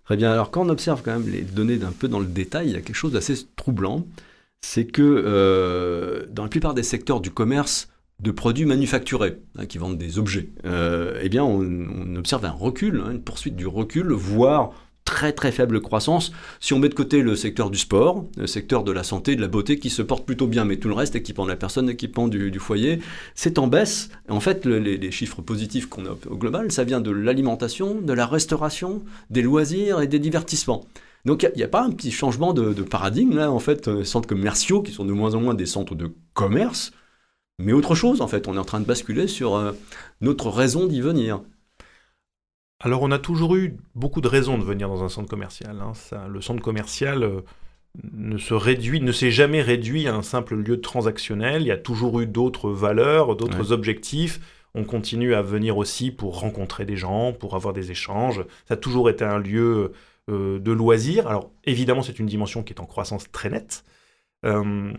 Très 0.06 0.18
bien, 0.18 0.32
alors 0.32 0.52
quand 0.52 0.66
on 0.66 0.70
observe 0.70 1.02
quand 1.02 1.18
même 1.18 1.30
les 1.30 1.42
données 1.42 1.78
d'un 1.78 1.92
peu 1.92 2.08
dans 2.08 2.20
le 2.20 2.26
détail, 2.26 2.68
il 2.68 2.74
y 2.74 2.78
a 2.78 2.82
quelque 2.82 2.96
chose 2.96 3.14
d'assez 3.14 3.36
troublant, 3.56 4.06
c'est 4.62 4.86
que 4.86 5.02
euh, 5.02 6.26
dans 6.30 6.44
la 6.44 6.50
plupart 6.50 6.74
des 6.74 6.84
secteurs 6.84 7.20
du 7.20 7.32
commerce, 7.32 7.90
de 8.22 8.32
produits 8.32 8.66
manufacturés, 8.66 9.40
hein, 9.58 9.66
qui 9.66 9.78
vendent 9.78 9.98
des 9.98 10.20
objets, 10.20 10.50
euh, 10.66 11.20
eh 11.22 11.30
bien, 11.30 11.44
on, 11.44 12.16
observe 12.16 12.46
un 12.46 12.52
recul, 12.52 13.02
hein, 13.04 13.12
une 13.12 13.22
poursuite 13.22 13.56
du 13.56 13.68
recul, 13.68 14.12
voire 14.12 14.72
très 15.06 15.34
très 15.34 15.52
faible 15.52 15.82
croissance. 15.82 16.32
Si 16.60 16.74
on 16.74 16.80
met 16.80 16.88
de 16.88 16.94
côté 16.94 17.22
le 17.22 17.36
secteur 17.36 17.72
du 17.72 17.80
sport, 17.80 18.26
le 18.38 18.46
secteur 18.46 18.84
de 18.84 18.92
la 18.92 19.04
santé, 19.04 19.36
de 19.36 19.42
la 19.42 19.48
beauté, 19.48 19.80
qui 19.80 19.90
se 19.90 20.04
porte 20.04 20.26
plutôt 20.26 20.48
bien, 20.48 20.64
mais 20.64 20.78
tout 20.78 20.88
le 20.88 20.94
reste, 20.94 21.16
équipant 21.16 21.46
de 21.46 21.50
la 21.50 21.56
personne, 21.56 21.90
équipant 21.90 22.28
du, 22.28 22.60
foyer, 22.60 23.00
c'est 23.34 23.58
en 23.58 23.68
baisse. 23.68 24.10
En 24.30 24.40
fait, 24.40 24.66
les, 24.66 25.12
chiffres 25.12 25.42
positifs 25.42 25.90
qu'on 25.90 26.06
a 26.06 26.16
au 26.30 26.38
global, 26.38 26.72
ça 26.72 26.84
vient 26.84 27.02
de 27.02 27.12
l'alimentation, 27.12 28.00
de 28.00 28.14
la 28.14 28.28
restauration, 28.28 29.04
des 29.30 29.42
loisirs 29.42 30.02
et 30.02 30.08
des 30.08 30.20
divertissements. 30.20 30.86
Donc 31.26 31.44
il 31.44 31.58
n'y 31.58 31.64
a, 31.64 31.68
pas 31.68 31.84
un 31.84 31.92
petit 31.92 32.12
changement 32.12 32.54
de, 32.54 32.74
de 32.74 32.82
paradigme 32.82 33.36
là, 33.36 33.52
en 33.52 33.60
fait, 33.60 33.88
les 33.88 33.94
euh, 33.94 34.04
centres 34.04 34.28
commerciaux 34.28 34.82
qui 34.82 34.92
sont 34.92 35.06
de 35.06 35.14
moins 35.14 35.36
en 35.36 35.42
moins 35.42 35.54
des 35.54 35.68
centres 35.68 35.94
de 35.94 36.12
commerce, 36.34 36.94
mais 37.60 37.74
autre 37.74 37.96
chose 37.96 38.22
en 38.22 38.28
fait. 38.28 38.48
On 38.48 38.56
est 38.56 38.60
en 38.60 38.66
train 38.66 38.80
de 38.80 38.86
basculer 38.86 39.28
sur 39.28 39.56
euh, 39.56 39.74
notre 40.22 40.50
raison 40.50 40.88
d'y 40.88 41.02
venir. 41.02 41.42
Alors 42.80 43.04
on 43.04 43.12
a 43.12 43.20
toujours 43.20 43.56
eu 43.56 43.78
beaucoup 43.94 44.22
de 44.22 44.28
raisons 44.28 44.58
de 44.58 44.64
venir 44.64 44.88
dans 44.88 45.04
un 45.04 45.10
centre 45.10 45.30
commercial. 45.30 45.80
Hein. 45.82 45.94
Ça, 45.94 46.28
le 46.28 46.42
centre 46.42 46.62
commercial 46.62 47.24
euh, 47.24 47.42
ne 48.12 48.38
se 48.38 48.54
réduit, 48.54 49.02
ne 49.02 49.12
s'est 49.12 49.32
jamais 49.32 49.62
réduit 49.62 50.08
à 50.08 50.16
un 50.16 50.24
simple 50.24 50.56
lieu 50.56 50.82
transactionnel. 50.82 51.62
Il 51.62 51.68
y 51.68 51.72
a 51.72 51.78
toujours 51.78 52.22
eu 52.22 52.26
d'autres 52.26 52.72
valeurs, 52.72 53.36
d'autres 53.36 53.72
objectifs. 53.72 54.40
On 54.74 54.86
continue 54.86 55.34
à 55.34 55.42
venir 55.42 55.78
aussi 55.78 56.12
pour 56.12 56.40
rencontrer 56.40 56.86
des 56.86 56.96
gens, 56.96 57.34
pour 57.34 57.56
avoir 57.56 57.74
des 57.74 57.92
échanges. 57.92 58.46
Ça 58.68 58.76
a 58.76 58.78
toujours 58.78 59.10
été 59.10 59.26
un 59.26 59.38
lieu 59.38 59.92
euh, 60.30 60.60
de 60.60 60.72
loisirs. 60.72 61.28
Alors 61.28 61.52
évidemment, 61.66 62.02
c'est 62.02 62.20
une 62.20 62.26
dimension 62.26 62.64
qui 62.64 62.74
est 62.74 62.80
en 62.80 62.86
croissance 62.86 63.30
très 63.32 63.50
nette. 63.50 63.84
Euh, 64.46 64.92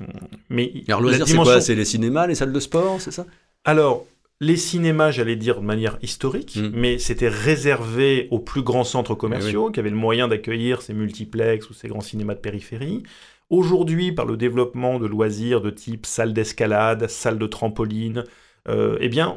mais 0.49 0.73
Alors, 0.89 1.01
loisir, 1.01 1.27
c'est 1.27 1.37
quoi? 1.37 1.61
C'est 1.61 1.75
les 1.75 1.85
cinémas, 1.85 2.27
les 2.27 2.35
salles 2.35 2.53
de 2.53 2.61
sport, 2.61 3.01
c'est 3.01 3.11
ça? 3.11 3.27
Alors, 3.65 4.07
les 4.41 4.57
cinémas, 4.57 5.11
j'allais 5.11 5.37
dire 5.37 5.61
de 5.61 5.65
manière 5.65 5.99
historique, 6.03 6.57
hmm. 6.57 6.71
mais 6.75 6.99
c'était 6.99 7.29
réservé 7.29 8.29
aux 8.31 8.39
plus 8.39 8.63
grands 8.63 8.85
centres 8.85 9.15
commerciaux 9.15 9.69
eh 9.69 9.73
qui 9.73 9.81
avaient 9.81 9.91
le 9.91 9.97
moyen 9.97 10.29
d'accueillir 10.29 10.83
ces 10.83 10.95
multiplex 10.95 11.71
ou 11.71 11.75
ces 11.75 11.89
grands 11.89 12.01
cinémas 12.01 12.35
de 12.35 12.41
périphérie. 12.41 13.03
Aujourd'hui, 13.51 14.13
par 14.13 14.25
le 14.25 14.37
développement 14.37 14.99
de 14.99 15.07
loisirs 15.07 15.61
de 15.61 15.71
type 15.71 16.07
salle 16.07 16.33
d'escalade, 16.33 17.09
salle 17.09 17.39
de 17.39 17.47
trampoline, 17.47 18.25
euh, 18.69 18.97
eh 19.01 19.09
bien, 19.09 19.37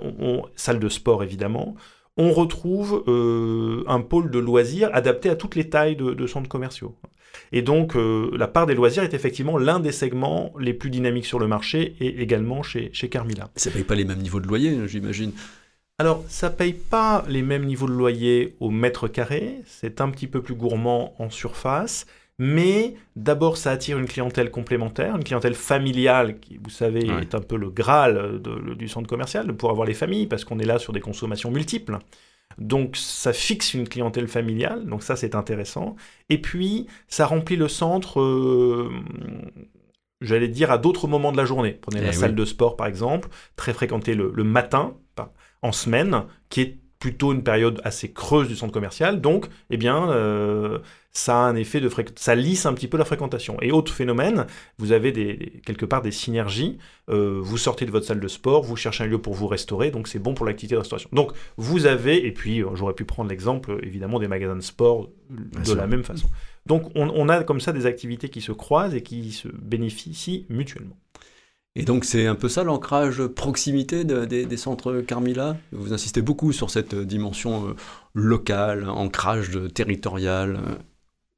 salle 0.55 0.79
de 0.79 0.89
sport 0.89 1.23
évidemment, 1.23 1.75
on 2.15 2.31
retrouve 2.31 3.03
euh, 3.07 3.83
un 3.87 3.99
pôle 3.99 4.31
de 4.31 4.39
loisirs 4.39 4.89
adapté 4.93 5.29
à 5.29 5.35
toutes 5.35 5.55
les 5.55 5.69
tailles 5.69 5.97
de 5.97 6.27
centres 6.27 6.47
commerciaux. 6.47 6.95
Et 7.51 7.61
donc, 7.61 7.95
euh, 7.95 8.29
la 8.37 8.47
part 8.47 8.65
des 8.65 8.75
loisirs 8.75 9.03
est 9.03 9.13
effectivement 9.13 9.57
l'un 9.57 9.79
des 9.79 9.91
segments 9.91 10.53
les 10.59 10.73
plus 10.73 10.89
dynamiques 10.89 11.25
sur 11.25 11.39
le 11.39 11.47
marché 11.47 11.95
et 11.99 12.21
également 12.21 12.63
chez, 12.63 12.89
chez 12.93 13.09
Carmila. 13.09 13.49
Ça 13.55 13.69
ne 13.69 13.75
paye 13.75 13.83
pas 13.83 13.95
les 13.95 14.05
mêmes 14.05 14.21
niveaux 14.21 14.39
de 14.39 14.47
loyer, 14.47 14.87
j'imagine 14.87 15.31
alors, 15.97 16.25
ça 16.27 16.49
paye 16.49 16.73
pas 16.73 17.23
les 17.29 17.41
mêmes 17.41 17.63
niveaux 17.63 17.87
de 17.87 17.93
loyer 17.93 18.57
au 18.59 18.69
mètre 18.69 19.07
carré, 19.07 19.61
c'est 19.65 20.01
un 20.01 20.09
petit 20.09 20.27
peu 20.27 20.41
plus 20.41 20.53
gourmand 20.53 21.15
en 21.19 21.29
surface, 21.29 22.05
Mais 22.37 22.95
d'abord, 23.15 23.55
ça 23.55 23.71
attire 23.71 23.97
une 23.97 24.07
clientèle 24.07 24.51
complémentaire, 24.51 25.15
une 25.15 25.23
clientèle 25.23 25.53
familiale, 25.53 26.37
qui, 26.41 26.59
vous 26.61 26.69
savez, 26.69 27.07
est 27.21 27.33
un 27.33 27.39
peu 27.39 27.55
le 27.55 27.69
graal 27.69 28.41
du 28.77 28.89
centre 28.89 29.07
commercial, 29.07 29.47
de 29.47 29.53
pouvoir 29.53 29.71
avoir 29.71 29.87
les 29.87 29.93
familles, 29.93 30.27
parce 30.27 30.43
qu'on 30.43 30.59
est 30.59 30.65
là 30.65 30.77
sur 30.77 30.91
des 30.91 30.99
consommations 30.99 31.49
multiples. 31.49 31.97
Donc 32.57 32.95
ça 32.95 33.33
fixe 33.33 33.73
une 33.73 33.87
clientèle 33.87 34.27
familiale, 34.27 34.85
donc 34.85 35.03
ça 35.03 35.15
c'est 35.15 35.35
intéressant. 35.35 35.95
Et 36.29 36.41
puis 36.41 36.87
ça 37.07 37.25
remplit 37.25 37.55
le 37.55 37.67
centre, 37.67 38.21
euh, 38.21 38.91
j'allais 40.21 40.47
dire, 40.47 40.71
à 40.71 40.77
d'autres 40.77 41.07
moments 41.07 41.31
de 41.31 41.37
la 41.37 41.45
journée. 41.45 41.77
Prenez 41.81 42.01
la 42.01 42.09
eh 42.09 42.13
salle 42.13 42.35
de 42.35 42.45
sport 42.45 42.75
par 42.77 42.87
exemple, 42.87 43.29
très 43.55 43.73
fréquentée 43.73 44.15
le, 44.15 44.31
le 44.33 44.43
matin, 44.43 44.95
en 45.61 45.71
semaine, 45.71 46.23
qui 46.49 46.61
est 46.61 46.77
plutôt 47.05 47.33
une 47.33 47.43
période 47.43 47.81
assez 47.83 48.11
creuse 48.11 48.47
du 48.47 48.55
centre 48.55 48.73
commercial. 48.73 49.21
Donc, 49.21 49.45
eh 49.69 49.77
bien, 49.77 50.09
euh, 50.09 50.79
ça 51.11 51.35
a 51.35 51.41
un 51.41 51.55
effet 51.55 51.79
de 51.79 51.87
ça 52.15 52.33
lisse 52.33 52.65
un 52.65 52.73
petit 52.73 52.87
peu 52.87 52.97
la 52.97 53.05
fréquentation. 53.05 53.57
Et 53.61 53.71
autre 53.71 53.93
phénomène, 53.93 54.47
vous 54.79 54.91
avez 54.91 55.11
des, 55.11 55.61
quelque 55.63 55.85
part 55.85 56.01
des 56.01 56.09
synergies. 56.09 56.79
Euh, 57.09 57.39
vous 57.43 57.59
sortez 57.59 57.85
de 57.85 57.91
votre 57.91 58.07
salle 58.07 58.19
de 58.19 58.27
sport, 58.27 58.63
vous 58.63 58.75
cherchez 58.75 59.03
un 59.03 59.07
lieu 59.07 59.19
pour 59.19 59.35
vous 59.35 59.45
restaurer, 59.45 59.91
donc 59.91 60.07
c'est 60.07 60.17
bon 60.17 60.33
pour 60.33 60.47
l'activité 60.47 60.73
de 60.73 60.79
restauration. 60.79 61.07
Donc, 61.13 61.33
vous 61.57 61.85
avez, 61.85 62.25
et 62.25 62.31
puis 62.31 62.63
euh, 62.63 62.69
j'aurais 62.73 62.95
pu 62.95 63.05
prendre 63.05 63.29
l'exemple 63.29 63.77
évidemment 63.83 64.17
des 64.17 64.27
magasins 64.27 64.55
de 64.55 64.61
sport 64.61 65.11
de 65.29 65.73
la 65.75 65.85
même 65.85 66.03
façon. 66.03 66.27
Donc, 66.65 66.89
on 66.95 67.29
a 67.29 67.43
comme 67.43 67.59
ça 67.59 67.71
des 67.71 67.85
activités 67.85 68.29
qui 68.29 68.41
se 68.41 68.51
croisent 68.51 68.95
et 68.95 69.03
qui 69.03 69.31
se 69.31 69.47
bénéficient 69.47 70.47
mutuellement. 70.49 70.97
Et 71.77 71.83
donc 71.83 72.05
c'est 72.05 72.25
un 72.25 72.35
peu 72.35 72.47
ça 72.47 72.63
l'ancrage 72.63 73.25
proximité 73.27 74.05
des 74.05 74.57
centres 74.57 75.01
Carmila? 75.01 75.57
Vous 75.73 75.93
insistez 75.93 76.21
beaucoup 76.21 76.53
sur 76.53 76.69
cette 76.69 76.95
dimension 76.95 77.69
euh, 77.69 77.75
locale, 78.13 78.89
ancrage 78.89 79.59
territorial 79.73 80.59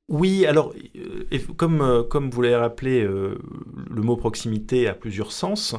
oui, 0.10 0.46
alors, 0.46 0.74
euh, 0.96 1.40
comme, 1.58 1.82
euh, 1.82 2.02
comme 2.02 2.30
vous 2.30 2.42
l'avez 2.42 2.56
rappelé, 2.56 3.04
le 3.04 4.02
mot 4.02 4.16
proximité 4.16 4.88
a 4.88 4.94
plusieurs 4.94 5.34
sens. 5.34 5.76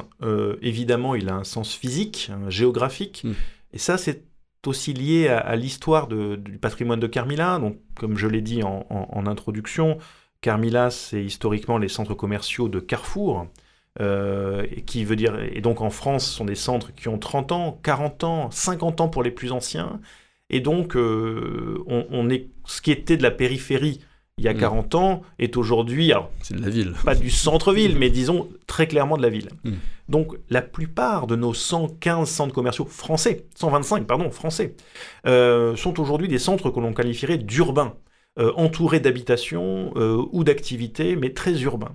évidemment, 0.61 1.15
il 1.15 1.29
a 1.29 1.35
un 1.35 1.43
sens 1.43 1.73
physique, 1.73 2.31
géographique. 2.47 3.23
Hmm. 3.23 3.33
Et 3.73 3.79
ça, 3.79 3.97
c'est 3.97 4.25
aussi 4.67 4.93
lié 4.93 5.29
à, 5.29 5.55
l'histoire 5.55 6.07
du 6.07 6.59
patrimoine 6.59 6.99
de 6.99 7.07
Carmila. 7.07 7.57
Donc, 7.57 7.79
comme 7.95 8.19
je 8.19 8.27
l'ai 8.27 8.41
dit 8.41 8.61
en, 8.61 8.85
en 8.89 9.25
introduction, 9.25 9.97
Carmila, 10.41 10.91
c'est 10.91 11.23
historiquement 11.23 11.79
les 11.79 11.87
centres 11.87 12.13
commerciaux 12.13 12.69
de 12.69 12.79
Carrefour. 12.79 13.47
Euh, 14.01 14.65
qui 14.85 15.03
veut 15.03 15.17
dire, 15.17 15.37
et 15.51 15.59
donc 15.59 15.81
en 15.81 15.89
France, 15.89 16.25
ce 16.25 16.33
sont 16.33 16.45
des 16.45 16.55
centres 16.55 16.95
qui 16.95 17.09
ont 17.09 17.17
30 17.17 17.51
ans, 17.51 17.79
40 17.83 18.23
ans, 18.23 18.49
50 18.49 19.01
ans 19.01 19.09
pour 19.09 19.23
les 19.23 19.31
plus 19.31 19.51
anciens. 19.51 19.99
Et 20.49 20.61
donc, 20.61 20.95
euh, 20.95 21.83
on, 21.85 22.29
est, 22.29 22.47
ce 22.65 22.81
qui 22.81 22.91
était 22.91 23.17
de 23.17 23.23
la 23.23 23.31
périphérie 23.31 23.99
il 24.37 24.45
y 24.45 24.47
a 24.47 24.53
40 24.53 24.93
mm. 24.93 24.97
ans 24.97 25.21
est 25.37 25.57
aujourd'hui, 25.57 26.13
c'est 26.41 26.55
de 26.55 26.61
la 26.61 26.69
ville, 26.69 26.93
pas 27.03 27.13
du 27.13 27.29
centre-ville, 27.29 27.97
mais 27.97 28.09
disons 28.09 28.47
très 28.67 28.87
clairement 28.87 29.17
de 29.17 29.21
la 29.21 29.27
ville. 29.27 29.49
Mm. 29.65 29.73
Donc, 30.07 30.37
la 30.49 30.61
plupart 30.61 31.27
de 31.27 31.35
nos 31.35 31.53
115 31.53 32.29
centres 32.29 32.53
commerciaux 32.53 32.85
français, 32.85 33.47
125 33.55 34.07
pardon, 34.07 34.31
français, 34.31 34.75
euh, 35.27 35.75
sont 35.75 35.99
aujourd'hui 35.99 36.29
des 36.29 36.39
centres 36.39 36.69
que 36.69 36.79
l'on 36.79 36.93
qualifierait 36.93 37.37
d'urbains, 37.37 37.95
entourés 38.55 39.01
d'habitations 39.01 39.91
ou 40.31 40.45
d'activités, 40.45 41.17
mais 41.17 41.33
très 41.33 41.61
urbains. 41.63 41.93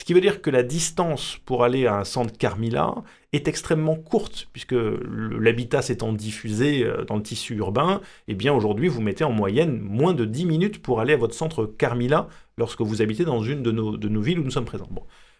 Ce 0.00 0.04
qui 0.06 0.14
veut 0.14 0.20
dire 0.20 0.40
que 0.40 0.48
la 0.48 0.62
distance 0.62 1.38
pour 1.44 1.64
aller 1.64 1.86
à 1.86 1.96
un 1.98 2.04
centre 2.04 2.32
Carmila 2.38 2.94
est 3.32 3.48
extrêmement 3.48 3.96
courte, 3.96 4.48
puisque 4.52 4.74
l'habitat 4.74 5.82
s'étant 5.82 6.12
diffusé 6.12 6.84
euh, 6.84 7.04
dans 7.04 7.16
le 7.16 7.22
tissu 7.22 7.56
urbain, 7.56 8.00
eh 8.28 8.34
bien 8.34 8.54
aujourd'hui 8.54 8.88
vous 8.88 9.02
mettez 9.02 9.24
en 9.24 9.32
moyenne 9.32 9.80
moins 9.80 10.14
de 10.14 10.24
10 10.24 10.46
minutes 10.46 10.82
pour 10.82 11.00
aller 11.00 11.14
à 11.14 11.16
votre 11.16 11.34
centre 11.34 11.66
Carmila 11.66 12.28
lorsque 12.56 12.80
vous 12.80 13.02
habitez 13.02 13.24
dans 13.24 13.42
une 13.42 13.62
de 13.62 13.72
nos, 13.72 13.96
de 13.96 14.08
nos 14.08 14.20
villes 14.20 14.38
où 14.38 14.44
nous 14.44 14.52
sommes 14.52 14.64
présents. 14.64 14.88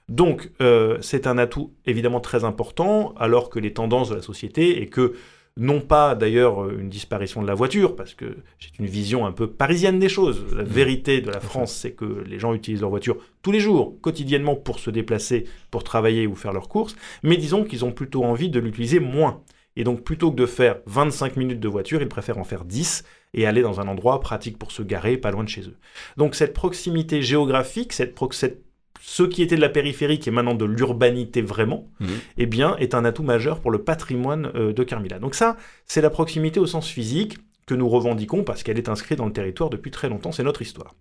Donc 0.09 0.51
euh, 0.61 0.99
c'est 1.03 1.27
un 1.27 1.39
atout 1.39 1.73
évidemment 1.87 2.21
très 2.21 2.45
important, 2.45 3.15
alors 3.17 3.51
que 3.51 3.61
les 3.61 3.73
tendances 3.73 4.11
de 4.11 4.17
la 4.17 4.23
société 4.23 4.83
et 4.83 4.89
que 4.89 5.15
non 5.59 5.81
pas 5.81 6.15
d'ailleurs 6.15 6.65
euh, 6.65 6.79
une 6.79 6.89
disparition 6.89 7.43
de 7.43 7.47
la 7.47 7.55
voiture, 7.55 7.97
parce 7.97 8.15
que 8.15 8.37
j'ai 8.59 8.71
une 8.79 8.87
vision 8.87 9.27
un 9.27 9.33
peu 9.33 9.51
parisienne 9.51 9.99
des 9.99 10.09
choses. 10.09 10.45
La 10.55 10.63
mmh. 10.63 10.67
vérité 10.67 11.21
de 11.21 11.31
la 11.31 11.41
France, 11.41 11.73
c'est 11.73 11.93
que 11.93 12.25
les 12.27 12.39
gens 12.39 12.55
utilisent 12.55 12.81
leur 12.81 12.91
voiture 12.91 13.19
tous 13.43 13.51
les 13.51 13.61
jours, 13.61 14.01
quotidiennement, 14.01 14.55
pour 14.55 14.79
se 14.79 14.91
déplacer, 14.91 15.45
pour 15.71 15.85
travailler 15.85 16.27
ou 16.27 16.35
faire 16.35 16.53
leurs 16.53 16.69
courses, 16.69 16.97
mais 17.23 17.37
disons 17.37 17.65
qu'ils 17.65 17.85
ont 17.85 17.93
plutôt 17.93 18.25
envie 18.25 18.49
de 18.49 18.61
l'utiliser 18.61 19.01
moins. 19.01 19.43
Et 19.77 19.85
donc 19.85 20.03
plutôt 20.03 20.33
que 20.33 20.37
de 20.37 20.47
faire 20.47 20.79
25 20.87 21.37
minutes 21.37 21.61
de 21.61 21.69
voiture, 21.69 22.03
ils 22.03 22.09
préfèrent 22.09 22.39
en 22.39 22.45
faire 22.45 22.65
10 22.65 23.05
et 23.35 23.47
aller 23.47 23.63
dans 23.63 23.81
un 23.81 23.87
endroit 23.87 24.21
pratique 24.21 24.59
pour 24.59 24.73
se 24.73 24.83
garer, 24.83 25.17
pas 25.17 25.31
loin 25.31 25.45
de 25.45 25.49
chez 25.49 25.63
eux. 25.63 25.77
Donc 26.17 26.35
cette 26.35 26.53
proximité 26.53 27.23
géographique, 27.23 27.93
cette, 27.93 28.19
cette 28.33 28.65
ce 29.01 29.23
qui 29.23 29.43
était 29.43 29.57
de 29.57 29.61
la 29.61 29.69
périphérie, 29.69 30.19
qui 30.19 30.29
est 30.29 30.33
maintenant 30.33 30.55
de 30.55 30.65
l'urbanité 30.65 31.43
vraiment, 31.43 31.89
mhm. 32.01 32.09
eh 32.39 32.47
bien, 32.47 32.77
est 32.77 32.95
un 32.95 33.05
atout 33.05 33.23
majeur 33.23 33.61
pour 33.61 33.71
le 33.71 33.79
patrimoine 33.79 34.51
euh, 34.55 34.73
de 34.73 34.83
Carmila. 34.83 35.19
Donc 35.19 35.35
ça, 35.35 35.57
c'est 35.87 36.01
la 36.01 36.11
proximité 36.11 36.61
au 36.61 36.67
sens 36.67 36.89
physique 36.89 37.39
que 37.67 37.75
nous 37.75 37.89
revendiquons 37.89 38.45
parce 38.45 38.63
qu'elle 38.63 38.79
est 38.79 38.89
inscrite 38.89 39.19
dans 39.19 39.27
le 39.27 39.33
territoire 39.33 39.71
depuis 39.71 39.91
très 39.91 40.09
longtemps, 40.09 40.33
c'est 40.33 40.43
notre 40.43 40.63
histoire. 40.63 40.95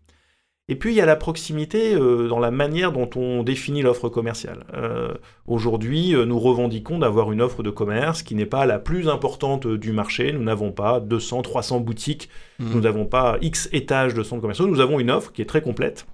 Et 0.70 0.75
puis 0.75 0.92
il 0.92 0.98
y 0.98 1.01
a 1.01 1.06
la 1.06 1.16
proximité 1.16 1.96
euh, 1.96 2.27
dans 2.27 2.39
la 2.39 2.51
manière 2.51 2.92
dont 2.92 3.10
on 3.16 3.42
définit 3.44 3.82
l'offre 3.82 4.10
commerciale. 4.10 4.66
Euh, 4.74 5.13
aujourd'hui, 5.46 6.13
nous 6.13 6.39
revendiquons 6.39 7.00
d'avoir 7.00 7.32
une 7.32 7.42
offre 7.42 7.63
de 7.63 7.70
commerce 7.70 8.22
qui 8.22 8.36
n'est 8.36 8.46
pas 8.46 8.66
la 8.66 8.77
plus 8.77 9.08
importante 9.08 9.66
du 9.66 9.94
marché. 9.94 10.34
Nous 10.34 10.44
n'avons 10.44 10.74
pas 10.74 11.00
200, 11.00 11.42
300 11.42 11.80
boutiques, 11.80 12.27
mhm. 12.60 12.74
nous 12.74 12.82
n'avons 12.82 13.06
pas 13.06 13.38
X 13.42 13.70
étages 13.72 14.13
de 14.13 14.24
centres 14.24 14.42
commerciaux. 14.42 14.68
Nous 14.68 14.82
avons 14.82 15.00
une 15.00 15.10
offre 15.10 15.32
qui 15.32 15.42
est 15.42 15.46
très 15.46 15.62
complète 15.62 16.06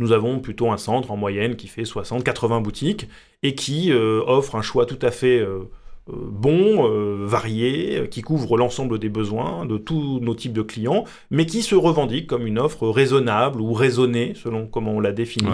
nous 0.00 0.12
avons 0.12 0.40
plutôt 0.40 0.72
un 0.72 0.78
centre 0.78 1.12
en 1.12 1.16
moyenne 1.16 1.54
qui 1.54 1.68
fait 1.68 1.82
60-80 1.82 2.62
boutiques 2.62 3.06
et 3.44 3.54
qui 3.54 3.92
euh, 3.92 4.22
offre 4.26 4.56
un 4.56 4.62
choix 4.62 4.86
tout 4.86 4.98
à 5.02 5.10
fait 5.10 5.38
euh, 5.38 5.68
euh, 6.08 6.14
bon, 6.16 6.88
varié, 7.26 8.08
qui 8.10 8.22
couvre 8.22 8.56
l'ensemble 8.56 8.98
des 8.98 9.10
besoins 9.10 9.66
de 9.66 9.76
tous 9.76 10.18
nos 10.20 10.34
types 10.34 10.54
de 10.54 10.62
clients, 10.62 11.04
mais 11.30 11.44
qui 11.44 11.62
se 11.62 11.74
revendique 11.74 12.26
comme 12.26 12.46
une 12.46 12.58
offre 12.58 12.88
raisonnable 12.88 13.60
ou 13.60 13.74
raisonnée, 13.74 14.32
selon 14.34 14.66
comment 14.66 14.92
on 14.92 15.00
l'a 15.00 15.12
défini, 15.12 15.50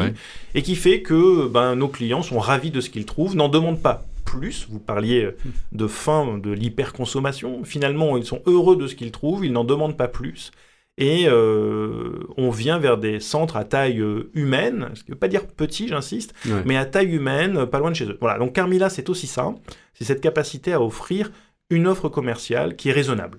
et 0.54 0.62
qui 0.62 0.76
fait 0.76 1.02
que 1.02 1.48
ben, 1.48 1.74
nos 1.74 1.88
clients 1.88 2.22
sont 2.22 2.38
ravis 2.38 2.70
de 2.70 2.80
ce 2.80 2.88
qu'ils 2.88 3.04
trouvent, 3.04 3.36
n'en 3.36 3.48
demandent 3.48 3.82
pas 3.82 4.04
plus. 4.24 4.68
Vous 4.70 4.78
parliez 4.78 5.28
de 5.72 5.86
fin 5.88 6.38
de 6.38 6.50
l'hyperconsommation. 6.52 7.64
Finalement, 7.64 8.16
ils 8.16 8.24
sont 8.24 8.42
heureux 8.46 8.76
de 8.76 8.86
ce 8.86 8.94
qu'ils 8.94 9.12
trouvent, 9.12 9.44
ils 9.44 9.52
n'en 9.52 9.64
demandent 9.64 9.96
pas 9.96 10.08
plus 10.08 10.52
et 10.98 11.26
euh, 11.28 12.24
on 12.38 12.50
vient 12.50 12.78
vers 12.78 12.96
des 12.96 13.20
centres 13.20 13.56
à 13.56 13.64
taille 13.64 14.00
euh, 14.00 14.30
humaine, 14.34 14.90
ce 14.94 15.04
qui 15.04 15.10
ne 15.10 15.14
veut 15.14 15.18
pas 15.18 15.28
dire 15.28 15.46
petit, 15.46 15.88
j'insiste, 15.88 16.34
mais 16.64 16.76
à 16.76 16.86
taille 16.86 17.14
humaine, 17.14 17.66
pas 17.66 17.78
loin 17.78 17.90
de 17.90 17.96
chez 17.96 18.06
eux. 18.06 18.16
Voilà, 18.20 18.38
donc 18.38 18.54
Carmila, 18.54 18.88
c'est 18.88 19.10
aussi 19.10 19.26
ça, 19.26 19.54
c'est 19.92 20.04
cette 20.04 20.22
capacité 20.22 20.72
à 20.72 20.80
offrir 20.80 21.30
une 21.68 21.86
offre 21.86 22.08
commerciale 22.08 22.76
qui 22.76 22.88
est 22.88 22.92
raisonnable. 22.92 23.38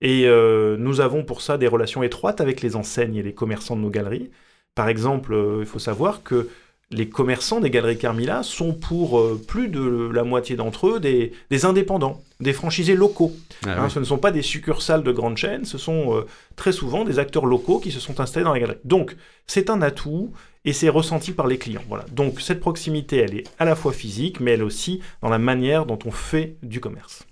Et 0.00 0.26
euh, 0.26 0.76
nous 0.76 1.00
avons 1.00 1.24
pour 1.24 1.40
ça 1.40 1.56
des 1.56 1.68
relations 1.68 2.02
étroites 2.02 2.40
avec 2.40 2.62
les 2.62 2.74
enseignes 2.74 3.16
et 3.16 3.22
les 3.22 3.34
commerçants 3.34 3.76
de 3.76 3.82
nos 3.82 3.90
galeries. 3.90 4.30
Par 4.74 4.88
exemple, 4.88 5.36
il 5.60 5.66
faut 5.66 5.80
savoir 5.80 6.22
que 6.22 6.48
les 6.90 7.08
commerçants 7.08 7.60
des 7.60 7.70
galeries 7.70 7.98
Carmila 7.98 8.42
sont 8.42 8.72
pour 8.72 9.18
euh, 9.18 9.40
plus 9.46 9.68
de 9.68 10.10
la 10.12 10.24
moitié 10.24 10.56
d'entre 10.56 10.88
eux 10.88 11.00
des, 11.00 11.32
indépendants, 11.64 12.22
des 12.40 12.52
franchisés 12.52 12.94
locaux. 12.94 13.32
Ah 13.66 13.82
hein, 13.82 13.88
ce 13.88 13.98
ne 13.98 14.04
sont 14.04 14.16
pas 14.16 14.30
des 14.30 14.42
succursales 14.42 15.02
de 15.02 15.12
grandes 15.12 15.36
chaînes, 15.36 15.64
ce 15.64 15.76
sont 15.76 16.16
euh, 16.16 16.26
très 16.56 16.72
souvent 16.72 17.04
des 17.04 17.18
acteurs 17.18 17.44
locaux 17.44 17.78
qui 17.78 17.90
se 17.90 18.00
sont 18.00 18.20
installés 18.20 18.44
dans 18.44 18.54
les 18.54 18.60
galeries. 18.60 18.78
Donc 18.84 19.16
c'est 19.46 19.68
un 19.68 19.82
atout 19.82 20.32
et 20.64 20.72
c'est 20.72 20.88
ressenti 20.88 21.32
par 21.32 21.46
les 21.46 21.58
clients. 21.58 21.84
Voilà. 21.88 22.04
Donc 22.10 22.40
cette 22.40 22.60
proximité, 22.60 23.18
elle 23.18 23.34
est 23.34 23.44
à 23.58 23.66
la 23.66 23.76
fois 23.76 23.92
physique, 23.92 24.40
mais 24.40 24.52
elle 24.52 24.62
aussi 24.62 25.00
dans 25.20 25.28
la 25.28 25.38
manière 25.38 25.84
dont 25.84 25.98
on 26.06 26.10
fait 26.10 26.56
du 26.62 26.80
commerce. 26.80 27.26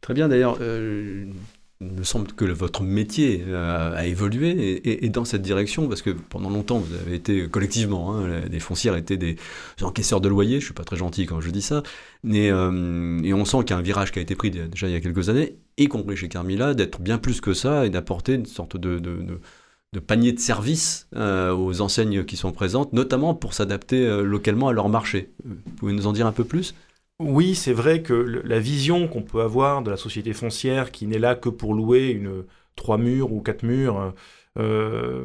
Très 0.00 0.14
bien, 0.14 0.28
d'ailleurs, 0.28 0.56
euh, 0.60 1.26
il 1.80 1.92
me 1.92 2.02
semble 2.02 2.32
que 2.32 2.44
votre 2.44 2.82
métier 2.82 3.44
euh, 3.46 3.94
a, 3.94 4.06
évolué 4.06 5.04
et, 5.04 5.08
dans 5.10 5.24
cette 5.24 5.42
direction, 5.42 5.86
parce 5.86 6.02
que 6.02 6.10
pendant 6.10 6.50
longtemps, 6.50 6.78
vous 6.78 6.92
avez 6.94 7.14
été 7.14 7.48
collectivement, 7.48 8.16
hein, 8.16 8.48
des 8.48 8.58
foncières 8.58 8.96
étaient 8.96 9.16
des 9.16 9.36
encaisseurs 9.82 10.20
de 10.20 10.28
loyers, 10.28 10.58
je 10.58 10.64
suis 10.64 10.74
pas 10.74 10.82
très 10.82 10.96
gentil 10.96 11.26
quand 11.26 11.40
je 11.40 11.50
dis 11.50 11.62
ça, 11.62 11.84
mais, 12.24 12.50
euh, 12.50 13.20
et 13.22 13.32
on 13.32 13.44
sent 13.44 13.58
qu'il 13.58 13.70
y 13.70 13.72
a 13.74 13.76
un 13.76 13.82
virage 13.82 14.10
qui 14.10 14.18
a 14.18 14.22
été 14.22 14.34
pris 14.34 14.50
déjà 14.50 14.88
il 14.88 14.92
y 14.92 14.96
a 14.96 15.00
quelques 15.00 15.28
années, 15.28 15.56
y 15.76 15.86
compris 15.86 16.16
chez 16.16 16.28
Carmila, 16.28 16.74
d'être 16.74 17.00
bien 17.00 17.18
plus 17.18 17.40
que 17.40 17.54
ça 17.54 17.86
et 17.86 17.90
d'apporter 17.90 18.34
une 18.34 18.46
sorte 18.46 18.76
de, 18.76 18.98
de, 18.98 20.00
panier 20.00 20.32
de 20.32 20.40
services 20.40 21.06
euh, 21.14 21.52
aux 21.52 21.80
enseignes 21.80 22.24
qui 22.24 22.36
sont 22.36 22.50
présentes, 22.50 22.92
notamment 22.92 23.34
pour 23.34 23.54
s'adapter 23.54 24.04
localement 24.22 24.68
à 24.68 24.72
leur 24.72 24.88
marché. 24.88 25.30
Vous 25.44 25.72
pouvez 25.76 25.92
nous 25.92 26.08
en 26.08 26.12
dire 26.12 26.26
un 26.26 26.32
peu 26.32 26.44
plus? 26.44 26.74
Oui, 27.20 27.54
c'est 27.54 27.72
vrai 27.72 28.02
que 28.02 28.12
la 28.12 28.60
vision 28.60 29.08
qu'on 29.08 29.22
peut 29.22 29.40
avoir 29.40 29.82
de 29.82 29.90
la 29.90 29.96
société 29.96 30.32
foncière 30.32 30.92
qui 30.92 31.06
n'est 31.06 31.18
là 31.18 31.34
que 31.34 31.48
pour 31.48 31.74
louer 31.74 32.10
une 32.10 32.44
trois 32.76 32.96
murs 32.96 33.32
ou 33.32 33.40
quatre 33.40 33.64
murs 33.64 34.14
euh, 34.58 35.24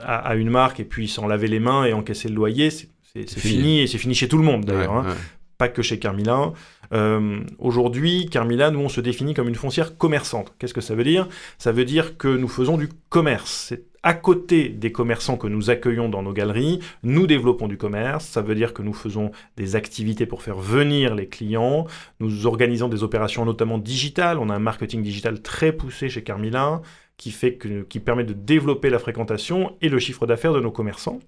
à, 0.00 0.36
une 0.36 0.50
marque 0.50 0.80
et 0.80 0.84
puis 0.84 1.08
s'en 1.08 1.26
laver 1.26 1.48
les 1.48 1.60
mains 1.60 1.84
et 1.84 1.92
encaisser 1.92 2.28
le 2.28 2.34
loyer, 2.34 2.70
c'est 2.70 2.88
fini. 3.28 3.80
et 3.80 3.86
c'est 3.86 3.98
fini 3.98 4.14
chez 4.14 4.28
tout 4.28 4.38
le 4.38 4.44
monde 4.44 4.64
d'ailleurs. 4.64 4.94
Hein. 4.94 5.16
Pas 5.58 5.68
que 5.68 5.82
chez 5.82 5.98
Carmila. 5.98 6.52
Euh, 6.92 7.40
aujourd'hui, 7.58 8.26
Carmila, 8.30 8.70
nous, 8.70 8.80
on 8.80 8.88
se 8.88 9.00
définit 9.00 9.34
comme 9.34 9.48
une 9.48 9.54
foncière 9.54 9.98
commerçante. 9.98 10.54
Qu'est-ce 10.58 10.72
que 10.72 10.80
ça 10.80 10.94
veut 10.94 11.04
dire? 11.04 11.28
Ça 11.58 11.72
veut 11.72 11.84
dire 11.84 12.16
que 12.16 12.28
nous 12.28 12.48
faisons 12.48 12.78
du 12.78 12.88
commerce. 13.10 13.66
C'est 13.68 13.84
à 14.02 14.14
côté 14.14 14.68
des 14.68 14.92
commerçants 14.92 15.36
que 15.36 15.46
nous 15.46 15.70
accueillons 15.70 16.08
dans 16.08 16.22
nos 16.22 16.32
galeries, 16.32 16.80
nous 17.02 17.26
développons 17.26 17.68
du 17.68 17.76
commerce. 17.76 18.24
Ça 18.24 18.40
veut 18.40 18.54
dire 18.54 18.72
que 18.72 18.82
nous 18.82 18.94
faisons 18.94 19.30
des 19.56 19.76
activités 19.76 20.26
pour 20.26 20.42
faire 20.42 20.58
venir 20.58 21.14
les 21.14 21.28
clients. 21.28 21.86
Nous 22.18 22.46
organisons 22.46 22.88
des 22.88 23.02
opérations 23.02 23.44
notamment 23.44 23.78
digitales. 23.78 24.38
On 24.38 24.48
a 24.48 24.54
un 24.54 24.60
marketing 24.60 25.02
digital 25.02 25.42
très 25.42 25.72
poussé 25.72 26.08
chez 26.08 26.22
Carmila 26.22 26.80
qui, 27.16 27.30
fait 27.30 27.54
que, 27.54 27.82
qui 27.82 28.00
permet 28.00 28.24
de 28.24 28.32
développer 28.32 28.88
la 28.88 28.98
fréquentation 28.98 29.76
et 29.82 29.90
le 29.90 29.98
chiffre 29.98 30.26
d'affaires 30.26 30.54
de 30.54 30.60
nos 30.60 30.70
commerçants. 30.70 31.20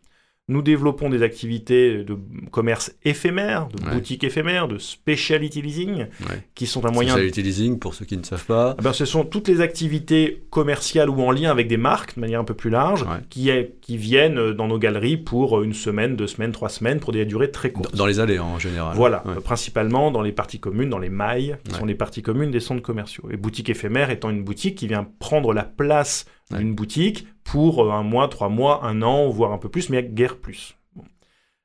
Nous 0.48 0.60
développons 0.60 1.08
des 1.08 1.22
activités 1.22 2.02
de 2.02 2.18
commerce 2.50 2.92
éphémère, 3.04 3.68
de 3.68 3.86
Ouais. 3.86 3.94
boutique 3.94 4.24
éphémère, 4.24 4.66
de 4.66 4.76
speciality 4.76 5.62
leasing, 5.62 5.92
Ouais. 6.28 6.42
qui 6.56 6.66
sont 6.66 6.84
un 6.84 6.90
moyen 6.90 7.12
Specialty 7.12 7.42
leasing, 7.42 7.78
pour 7.78 7.94
ceux 7.94 8.04
qui 8.04 8.16
ne 8.16 8.24
savent 8.24 8.44
pas. 8.44 8.74
ah 8.76 8.82
ben, 8.82 8.92
ce 8.92 9.04
sont 9.04 9.24
toutes 9.24 9.46
les 9.46 9.60
activités 9.60 10.42
commerciales 10.50 11.08
ou 11.10 11.22
en 11.22 11.30
lien 11.30 11.52
avec 11.52 11.68
des 11.68 11.76
marques, 11.76 12.16
de 12.16 12.20
manière 12.20 12.40
un 12.40 12.44
peu 12.44 12.54
plus 12.54 12.70
large, 12.70 13.02
Ouais. 13.04 13.20
qui, 13.30 13.50
est- 13.50 13.76
qui 13.80 13.96
viennent 13.96 14.36
euh, 14.36 14.52
dans 14.52 14.66
nos 14.66 14.80
galeries 14.80 15.16
pour 15.16 15.62
une 15.62 15.74
semaine, 15.74 16.16
deux 16.16 16.26
semaines, 16.26 16.50
trois 16.50 16.68
semaines, 16.70 16.98
pour 16.98 17.12
des 17.12 17.24
durées 17.24 17.52
très 17.52 17.70
courtes. 17.70 17.92
Dans 17.92 17.98
dans 18.02 18.06
les 18.06 18.18
allées, 18.18 18.40
en 18.40 18.58
général. 18.58 18.96
Voilà, 18.96 19.22
euh, 19.28 19.40
principalement 19.40 20.10
dans 20.10 20.22
les 20.22 20.32
parties 20.32 20.58
communes, 20.58 20.90
dans 20.90 20.98
les 20.98 21.08
mailles, 21.08 21.56
qui 21.68 21.76
sont 21.76 21.86
les 21.86 21.94
parties 21.94 22.22
communes 22.22 22.50
des 22.50 22.58
centres 22.58 22.82
commerciaux. 22.82 23.28
Et 23.30 23.36
boutique 23.36 23.68
éphémère 23.70 24.10
étant 24.10 24.28
une 24.28 24.42
boutique 24.42 24.74
qui 24.74 24.88
vient 24.88 25.06
prendre 25.20 25.54
la 25.54 25.62
place 25.62 26.26
d'une 26.50 26.74
boutique 26.74 27.28
pour 27.44 27.84
euh, 27.84 27.90
un 27.90 28.02
mois, 28.02 28.28
trois 28.28 28.48
mois, 28.48 28.84
un 28.84 29.02
an, 29.02 29.28
voire 29.28 29.52
un 29.52 29.58
peu 29.58 29.68
plus, 29.68 29.90
mais 29.90 30.02
guère 30.02 30.36
plus. 30.36 30.76
Bon. 30.94 31.04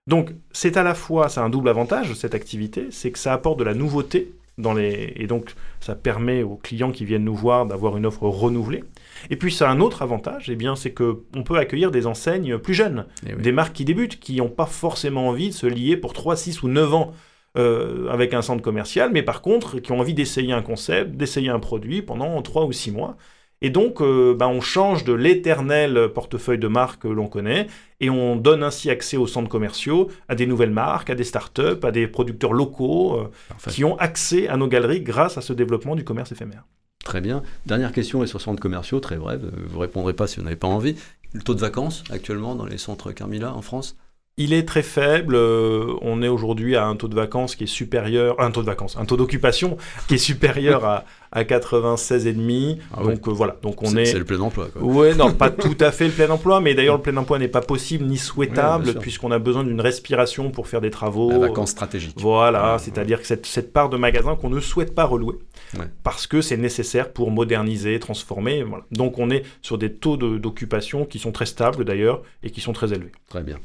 Donc, 0.07 0.31
c'est 0.51 0.77
à 0.77 0.83
la 0.83 0.95
fois, 0.95 1.29
ça 1.29 1.41
a 1.41 1.45
un 1.45 1.49
double 1.49 1.69
avantage, 1.69 2.13
cette 2.13 2.35
activité, 2.35 2.87
c'est 2.91 3.11
que 3.11 3.19
ça 3.19 3.33
apporte 3.33 3.59
de 3.59 3.63
la 3.63 3.73
nouveauté 3.73 4.33
dans 4.57 4.73
les... 4.73 5.13
et 5.17 5.27
donc 5.27 5.53
ça 5.79 5.93
permet 5.95 6.41
aux 6.41 6.55
clients 6.55 6.91
qui 6.91 7.05
viennent 7.05 7.23
nous 7.23 7.35
voir 7.35 7.67
d'avoir 7.67 7.95
une 7.95 8.07
offre 8.07 8.23
renouvelée. 8.27 8.83
Et 9.29 9.35
puis 9.35 9.51
ça 9.51 9.69
a 9.69 9.71
un 9.71 9.79
autre 9.79 10.01
avantage, 10.01 10.49
eh 10.49 10.55
bien 10.55 10.75
c'est 10.75 10.91
que 10.91 11.21
on 11.35 11.43
peut 11.43 11.57
accueillir 11.57 11.91
des 11.91 12.07
enseignes 12.07 12.57
plus 12.57 12.73
jeunes, 12.73 13.05
Eh 13.27 13.35
oui. 13.35 13.41
des 13.43 13.51
marques 13.51 13.73
qui 13.73 13.85
débutent, 13.85 14.19
qui 14.19 14.37
n'ont 14.37 14.49
pas 14.49 14.65
forcément 14.65 15.27
envie 15.27 15.49
de 15.49 15.53
se 15.53 15.67
lier 15.67 15.95
pour 15.95 16.13
3, 16.13 16.35
6 16.35 16.63
ou 16.63 16.69
9 16.69 16.93
ans 16.95 17.13
euh, 17.57 18.09
avec 18.09 18.33
un 18.33 18.41
centre 18.41 18.63
commercial, 18.63 19.11
mais 19.13 19.21
par 19.21 19.41
contre 19.43 19.79
qui 19.79 19.91
ont 19.91 19.99
envie 19.99 20.15
d'essayer 20.15 20.53
un 20.53 20.63
concept, 20.63 21.11
d'essayer 21.17 21.49
un 21.49 21.59
produit 21.59 22.01
pendant 22.01 22.41
3 22.41 22.65
ou 22.65 22.71
6 22.71 22.91
mois. 22.91 23.15
Et 23.61 23.69
donc, 23.71 24.01
euh, 24.01 24.35
ben, 24.37 24.47
on 24.47 24.61
change 24.61 25.03
de 25.03 25.13
l'éternel 25.13 26.09
portefeuille 26.13 26.59
de 26.59 26.67
marques 26.67 27.01
que 27.01 27.07
l'on 27.07 27.27
connaît, 27.27 27.67
et 27.99 28.09
on 28.09 28.35
donne 28.35 28.61
ainsi 28.61 28.89
accès 28.89 29.17
aux 29.17 29.25
centres 29.25 29.49
commerciaux, 29.49 30.09
à 30.27 30.35
des 30.35 30.45
nouvelles 30.45 30.71
marques, 30.71 31.09
à 31.09 31.15
des 31.15 31.23
startups, 31.23 31.83
à 31.83 31.91
des 31.91 32.07
producteurs 32.07 32.53
locaux, 32.53 33.19
euh, 33.19 33.31
qui 33.71 33.83
ont 33.83 33.97
accès 33.97 34.47
à 34.47 34.57
nos 34.57 34.67
galeries 34.67 35.01
grâce 35.01 35.37
à 35.37 35.41
ce 35.41 35.53
développement 35.53 35.95
du 35.95 36.03
commerce 36.03 36.31
éphémère. 36.31 36.65
Très 37.03 37.21
bien. 37.21 37.41
Dernière 37.65 37.93
question 37.93 38.21
est 38.23 38.27
sur 38.27 38.41
centres 38.41 38.61
commerciaux, 38.61 38.99
très 38.99 39.15
brève. 39.15 39.45
euh, 39.45 39.65
Vous 39.69 39.79
répondrez 39.79 40.13
pas 40.13 40.27
si 40.27 40.37
vous 40.37 40.43
n'avez 40.43 40.55
pas 40.55 40.67
envie. 40.67 40.95
Le 41.33 41.41
taux 41.41 41.55
de 41.55 41.59
vacances 41.59 42.03
actuellement 42.11 42.53
dans 42.53 42.65
les 42.65 42.77
centres 42.77 43.11
Carmila 43.11 43.53
en 43.53 43.61
France? 43.61 43.97
Il 44.39 44.53
est 44.53 44.67
très 44.67 44.83
faible. 44.83 45.33
euh, 45.35 45.95
on 46.01 46.21
est 46.21 46.27
aujourd'hui 46.27 46.75
à 46.75 46.85
un 46.85 46.95
taux 46.95 47.07
de 47.07 47.15
vacances 47.15 47.55
qui 47.55 47.63
est 47.63 47.67
supérieur, 47.67 48.39
un 48.39 48.51
taux 48.51 48.61
de 48.61 48.67
vacances, 48.67 48.95
un 48.95 49.05
taux 49.05 49.17
d'occupation 49.17 49.77
qui 50.07 50.13
est 50.15 50.19
supérieur 50.19 50.85
à, 50.85 51.05
à 51.31 51.43
96,5. 51.43 52.77
Ah 52.93 52.99
oui. 53.03 53.13
donc 53.15 53.27
euh, 53.27 53.31
voilà. 53.31 53.55
Donc 53.61 53.81
on 53.83 53.87
C'est 53.87 54.01
est. 54.03 54.05
c'est 54.05 54.19
le 54.19 54.25
plein 54.25 54.39
emploi. 54.39 54.67
Quoi. 54.71 54.81
Ouais, 54.83 55.15
non, 55.15 55.31
pas 55.31 55.49
tout 55.51 55.75
à 55.79 55.91
fait 55.91 56.05
le 56.07 56.11
plein 56.13 56.29
emploi, 56.29 56.61
mais 56.61 56.73
d'ailleurs 56.75 56.97
le 56.97 57.01
plein 57.01 57.17
emploi 57.17 57.39
n'est 57.39 57.47
pas 57.47 57.61
possible 57.61 58.05
ni 58.05 58.17
souhaitable 58.17 58.95
puisqu'on 58.99 59.31
a 59.31 59.39
besoin 59.39 59.63
d'une 59.63 59.81
respiration 59.81 60.49
pour 60.51 60.67
faire 60.67 60.81
des 60.81 60.91
travaux. 60.91 61.29
La 61.31 61.39
vacance 61.39 61.71
stratégique. 61.71 62.15
Voilà, 62.17 62.73
Ouais, 62.73 62.79
c'est-à-dire 62.79 63.21
que 63.21 63.27
cette, 63.27 63.45
cette 63.45 63.73
part 63.73 63.89
de 63.89 63.97
magasin 63.97 64.35
qu'on 64.35 64.49
ne 64.49 64.59
souhaite 64.59 64.93
pas 64.95 65.03
relouer, 65.05 65.35
Ouais. 65.77 65.85
parce 66.03 66.27
que 66.27 66.41
c'est 66.41 66.57
nécessaire 66.57 67.11
pour 67.11 67.29
moderniser, 67.31 67.99
transformer. 67.99 68.63
Voilà. 68.63 68.85
Donc 68.91 69.17
on 69.19 69.29
est 69.29 69.43
sur 69.61 69.77
des 69.77 69.91
taux 69.93 70.17
de- 70.17 70.37
d'occupation 70.37 71.05
qui 71.05 71.19
sont 71.19 71.31
très 71.31 71.45
stables 71.45 71.83
d'ailleurs 71.85 72.21
et 72.43 72.49
qui 72.51 72.61
sont 72.61 72.73
très 72.73 72.93
élevés. 72.93 73.11
Très 73.29 73.43
bien. 73.43 73.57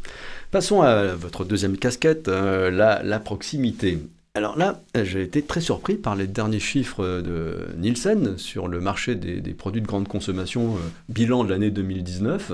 Passons 0.51 0.83
à 0.83 1.15
votre 1.15 1.45
deuxième 1.45 1.77
casquette, 1.79 2.29
euh, 2.29 2.71
la, 2.71 3.03
la 3.03 3.21
proximité. 3.21 3.99
Alors 4.35 4.57
là, 4.57 4.81
j'ai 4.95 5.23
été 5.23 5.43
très 5.43 5.61
surpris 5.61 5.97
par 5.97 6.17
les 6.17 6.27
derniers 6.27 6.59
chiffres 6.61 7.21
de 7.21 7.67
Nielsen 7.77 8.39
sur 8.39 8.67
le 8.67 8.81
marché 8.81 9.15
des, 9.15 9.41
produits 9.53 9.83
de 9.83 9.87
grande 9.87 10.09
consommation, 10.09 10.75
euh, 10.77 10.79
bilan 11.11 11.45
de 11.45 11.51
l'année 11.51 11.71
2019. 11.71 12.53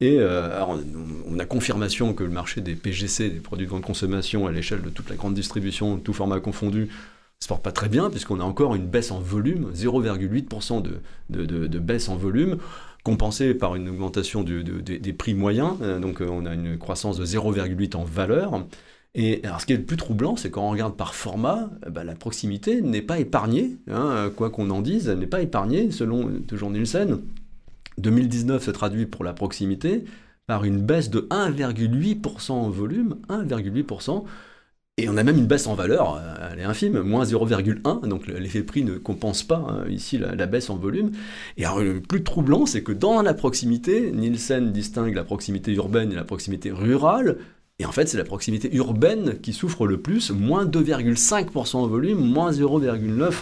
Et 0.00 0.18
euh, 0.20 0.64
on- 1.26 1.38
a 1.40 1.44
confirmation 1.44 2.14
que 2.14 2.22
le 2.22 2.30
marché 2.30 2.60
des 2.60 2.76
PGC, 2.76 3.30
des 3.30 3.40
produits 3.40 3.66
de 3.66 3.70
grande 3.70 3.82
consommation, 3.82 4.46
à 4.46 4.52
l'échelle 4.52 4.80
de 4.80 4.90
toute 4.90 5.10
la 5.10 5.16
grande 5.16 5.34
distribution, 5.34 5.98
tout 5.98 6.12
format 6.12 6.38
confondu, 6.38 6.88
se 7.40 7.48
porte 7.48 7.64
pas 7.64 7.72
très 7.72 7.88
bien, 7.88 8.10
puisqu'on 8.10 8.38
a 8.38 8.44
encore 8.44 8.76
une 8.76 8.86
baisse 8.86 9.10
en 9.10 9.18
volume, 9.18 9.72
0,8% 9.74 10.82
de, 11.30 11.78
baisse 11.78 12.08
en 12.08 12.16
volume 12.16 12.58
compensé 13.02 13.54
par 13.54 13.74
une 13.74 13.88
augmentation 13.88 14.44
des- 14.44 15.12
prix 15.14 15.34
moyens. 15.34 15.72
Euh, 15.82 15.98
donc 15.98 16.20
on 16.20 16.46
a 16.46 16.54
une 16.54 16.78
croissance 16.78 17.16
de 17.18 17.24
0,8% 17.24 17.96
en 17.96 18.04
valeur. 18.04 18.64
Et 19.14 19.40
alors, 19.44 19.60
ce 19.60 19.66
qui 19.66 19.72
est 19.72 19.76
le 19.76 19.84
plus 19.84 19.96
troublant, 19.96 20.36
c'est 20.36 20.50
quand 20.50 20.62
on 20.66 20.70
regarde 20.70 20.96
par 20.96 21.14
format, 21.14 21.70
euh, 21.86 21.90
bah, 21.90 22.04
la 22.04 22.14
proximité 22.14 22.82
n'est 22.82 23.02
pas 23.02 23.18
épargnée. 23.18 23.76
hein, 23.90 24.30
quoi 24.36 24.50
qu'on 24.50 24.70
en 24.70 24.80
dise, 24.82 25.08
n'est 25.08 25.26
pas 25.26 25.40
épargnée, 25.42 25.90
selon 25.90 26.28
toujours 26.46 26.70
Nielsen. 26.70 27.20
2019 27.98 28.64
se 28.64 28.70
traduit 28.70 29.06
pour 29.06 29.24
la 29.24 29.32
proximité 29.32 30.04
par 30.46 30.64
une 30.64 30.80
baisse 30.80 31.10
de 31.10 31.26
1,8% 31.30 32.52
en 32.52 32.70
volume, 32.70 33.16
1,8%. 33.28 34.24
Et 34.98 35.08
on 35.08 35.16
a 35.16 35.22
même 35.22 35.38
une 35.38 35.46
baisse 35.46 35.66
en 35.68 35.74
valeur, 35.74 36.16
euh, 36.16 36.50
elle 36.52 36.58
est 36.60 36.64
infime, 36.64 37.00
moins 37.02 37.24
0,1, 37.24 38.00
donc 38.08 38.26
le- 38.26 38.38
l'effet 38.38 38.62
prix 38.64 38.82
ne 38.84 38.98
compense 38.98 39.44
pas 39.44 39.64
hein, 39.68 39.84
ici 39.88 40.18
la, 40.18 40.34
la 40.34 40.46
baisse 40.46 40.70
en 40.70 40.76
volume. 40.76 41.12
Et 41.56 41.64
alors, 41.64 41.80
le 41.80 42.00
plus 42.00 42.24
troublant, 42.24 42.66
c'est 42.66 42.82
que 42.82 42.92
dans 42.92 43.22
la 43.22 43.34
proximité, 43.34 44.10
Nielsen 44.12 44.72
distingue 44.72 45.14
la 45.14 45.24
proximité 45.24 45.72
urbaine 45.74 46.12
et 46.12 46.16
la 46.16 46.24
proximité 46.24 46.72
rurale. 46.72 47.38
Et 47.80 47.86
en 47.86 47.92
fait, 47.92 48.08
c'est 48.08 48.18
la 48.18 48.24
proximité 48.24 48.74
urbaine 48.74 49.38
qui 49.40 49.52
souffre 49.52 49.86
le 49.86 50.00
plus, 50.00 50.30
moins 50.30 50.66
2,5% 50.66 51.76
en 51.76 51.86
volume, 51.86 52.18
moins 52.18 52.50
0,9% 52.50 53.32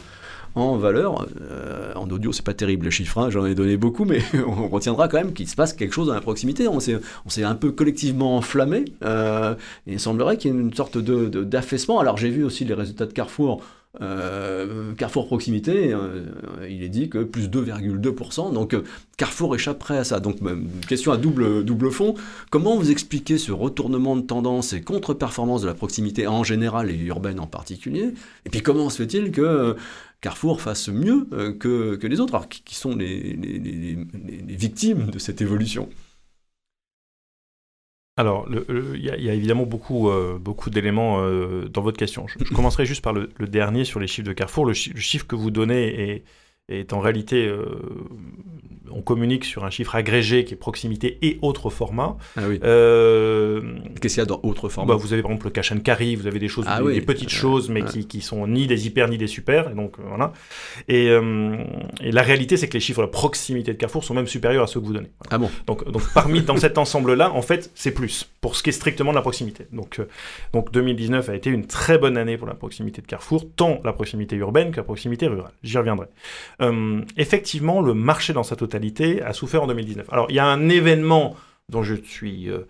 en 0.57 0.77
valeur. 0.77 1.27
Euh, 1.40 1.92
en 1.95 2.09
audio, 2.11 2.33
c'est 2.33 2.45
pas 2.45 2.55
terrible 2.55 2.87
les 2.87 2.90
chiffres, 2.90 3.19
hein, 3.19 3.31
j'en 3.31 3.45
ai 3.47 3.55
donné 3.55 3.77
beaucoup, 3.77 4.05
mais 4.05 4.21
on 4.47 4.69
retiendra 4.69 5.07
quand 5.09 5.19
même 5.19 5.33
qu'il 5.33 5.49
se 5.49 5.55
passe 5.55 5.73
quelque 5.73 5.92
chose 5.95 6.09
dans 6.09 6.14
la 6.14 6.21
proximité. 6.21 6.66
On 6.69 6.81
s'est, 6.81 6.99
un 7.45 7.55
peu 7.55 7.71
collectivement 7.73 8.37
enflammé, 8.37 8.85
euh, 9.05 9.55
il 9.87 10.01
semblerait 10.01 10.37
qu'il 10.38 10.53
y 10.53 10.57
ait 10.57 10.61
une 10.61 10.75
sorte 10.75 10.99
de, 10.99 11.27
de- 11.27 11.45
d'affaissement. 11.45 12.01
Alors 12.01 12.16
j'ai 12.16 12.31
vu 12.31 12.42
aussi 12.45 12.64
les 12.64 12.75
résultats 12.75 13.07
de 13.07 13.12
Carrefour. 13.12 13.62
Euh, 14.03 14.92
Carrefour 14.92 15.27
proximité, 15.27 15.97
il 16.69 16.83
est 16.83 16.90
dit 16.90 17.09
que 17.09 17.25
plus 17.25 17.49
2,2%, 17.49 18.53
donc 18.53 18.75
euh, 18.75 18.83
Carrefour 19.16 19.55
échapperait 19.55 19.97
à 19.97 20.05
ça. 20.05 20.21
Donc 20.21 20.37
question 20.87 21.12
à 21.12 21.16
double, 21.16 21.64
double 21.64 21.90
fond, 21.90 22.14
comment 22.51 22.77
vous 22.77 22.90
expliquez 22.90 23.38
ce 23.38 23.53
retournement 23.53 24.14
de 24.16 24.21
tendance 24.21 24.75
et 24.75 24.83
contre-performance 24.83 25.62
de 25.62 25.66
la 25.66 25.73
proximité 25.75 26.27
en 26.27 26.45
général 26.45 26.90
et 26.90 26.97
urbaine 27.05 27.40
en 27.40 27.47
particulier? 27.47 28.12
Et 28.45 28.51
puis 28.51 28.61
comment 28.61 28.90
se 28.90 28.99
fait-il 29.03 29.31
que 29.31 29.77
Carrefour 30.27 30.61
fasse 30.61 30.89
mieux 30.89 31.29
euh, 31.33 31.53
que, 31.53 32.05
les 32.05 32.19
autres 32.19 32.33
Alors 32.35 32.49
qui, 32.49 32.75
sont 32.75 32.97
les, 32.97 33.97
victimes 34.49 35.07
de 35.07 35.21
cette 35.21 35.41
évolution 35.41 35.89
Alors, 38.17 38.49
il 38.51 39.05
y, 39.05 39.09
a- 39.09 39.35
évidemment 39.35 39.67
beaucoup, 39.67 40.11
euh, 40.11 40.37
beaucoup 40.37 40.69
d'éléments 40.69 41.21
euh, 41.21 41.69
dans 41.69 41.81
votre 41.81 41.97
question. 41.97 42.27
Je, 42.27 42.43
commencerai 42.53 42.87
juste 42.87 43.05
par 43.05 43.12
le, 43.12 43.29
dernier 43.47 43.85
sur 43.85 44.01
les 44.01 44.09
chiffres 44.09 44.27
de 44.27 44.33
Carrefour. 44.33 44.67
Le 44.67 44.75
chiffre 44.75 45.29
que 45.29 45.37
vous 45.37 45.53
donnez 45.53 46.11
est, 46.11 46.25
est 46.68 46.92
en 46.92 46.98
réalité, 47.00 47.46
euh, 47.46 47.64
on 48.90 49.00
communique 49.02 49.44
sur 49.44 49.64
un 49.64 49.70
chiffre 49.70 49.94
agrégé 49.94 50.44
qui 50.44 50.55
est 50.55 50.57
proximité 50.57 51.18
et 51.22 51.38
autres 51.42 51.70
formats. 51.70 52.16
Ah 52.37 52.42
oui. 52.48 52.59
Euh, 52.64 53.61
Qu'est-ce 54.00 54.14
qu'il 54.14 54.20
y 54.20 54.22
a 54.22 54.26
dans 54.26 54.40
autre 54.42 54.68
format 54.68 54.94
bah, 54.94 54.98
vous 55.00 55.12
avez 55.12 55.22
par 55.22 55.31
exemple 55.31 55.46
le 55.46 55.50
cash 55.52 55.70
and 55.72 55.79
carry, 55.81 56.16
vous 56.16 56.26
avez 56.26 56.38
des 56.40 56.48
choses, 56.48 56.64
Ah 56.68 56.79
des, 56.79 56.85
oui. 56.87 56.94
des 56.94 57.00
petites 57.02 57.29
Ouais, 57.31 57.35
choses, 57.37 57.68
mais 57.70 57.85
qui, 57.85 58.07
qui 58.07 58.20
sont 58.20 58.46
ni 58.48 58.66
des 58.66 58.87
hyper 58.87 59.09
ni 59.09 59.16
des 59.18 59.26
super, 59.29 59.70
et 59.70 59.74
donc 59.74 59.98
euh, 59.98 60.02
voilà. 60.09 60.33
Et, 60.88 61.09
euh, 61.11 61.57
et 62.00 62.11
la 62.11 62.22
réalité, 62.22 62.57
c'est 62.57 62.68
que 62.68 62.74
les 62.74 62.81
chiffres 62.81 63.02
de 63.02 63.07
proximité 63.11 63.72
de 63.72 63.79
Carrefour 63.79 64.02
sont 64.02 64.14
même 64.14 64.26
supérieurs 64.26 64.64
à 64.64 64.66
ceux 64.66 64.81
que 64.81 64.87
vous 64.87 64.92
donnez. 64.92 65.11
Voilà. 65.20 65.31
Ah 65.31 65.38
bon 65.38 65.50
Donc, 65.72 65.88
donc 65.90 66.02
parmi 66.14 66.42
dans 66.42 66.57
cet 66.57 66.79
ensemble-là, 66.79 67.33
en 67.33 67.42
fait, 67.42 67.70
c'est 67.76 67.92
plus 67.92 68.29
pour 68.40 68.57
ce 68.57 68.62
qui 68.64 68.70
est 68.70 68.72
strictement 68.72 69.11
de 69.11 69.16
la 69.16 69.22
proximité. 69.22 69.66
Donc, 69.72 69.98
euh, 70.00 70.09
donc 70.52 70.72
2019 70.72 71.29
a 71.29 71.35
été 71.37 71.50
une 71.50 71.66
très 71.66 71.98
bonne 71.98 72.16
année 72.16 72.37
pour 72.37 72.46
la 72.48 72.55
proximité 72.55 73.02
de 73.02 73.07
Carrefour, 73.07 73.44
tant 73.55 73.81
la 73.85 73.92
proximité 73.92 74.35
urbaine 74.37 74.70
que 74.72 74.76
la 74.79 74.85
proximité 74.85 75.26
rurale. 75.29 75.52
J'y 75.62 75.79
reviendrai. 75.79 76.07
Euh, 76.62 77.03
effectivement, 77.16 77.81
le 77.83 77.95
marché 77.95 78.33
dans 78.33 78.42
sa 78.42 78.57
totalité 78.57 79.23
a 79.23 79.33
souffert 79.33 79.62
en 79.62 79.66
2019. 79.66 80.07
Alors, 80.11 80.27
il 80.31 80.37
y 80.37 80.38
a 80.38 80.47
un 80.47 80.69
événement 80.69 81.37
dont 81.69 81.83
je 81.83 81.95
suis 81.95 82.49
euh, 82.51 82.61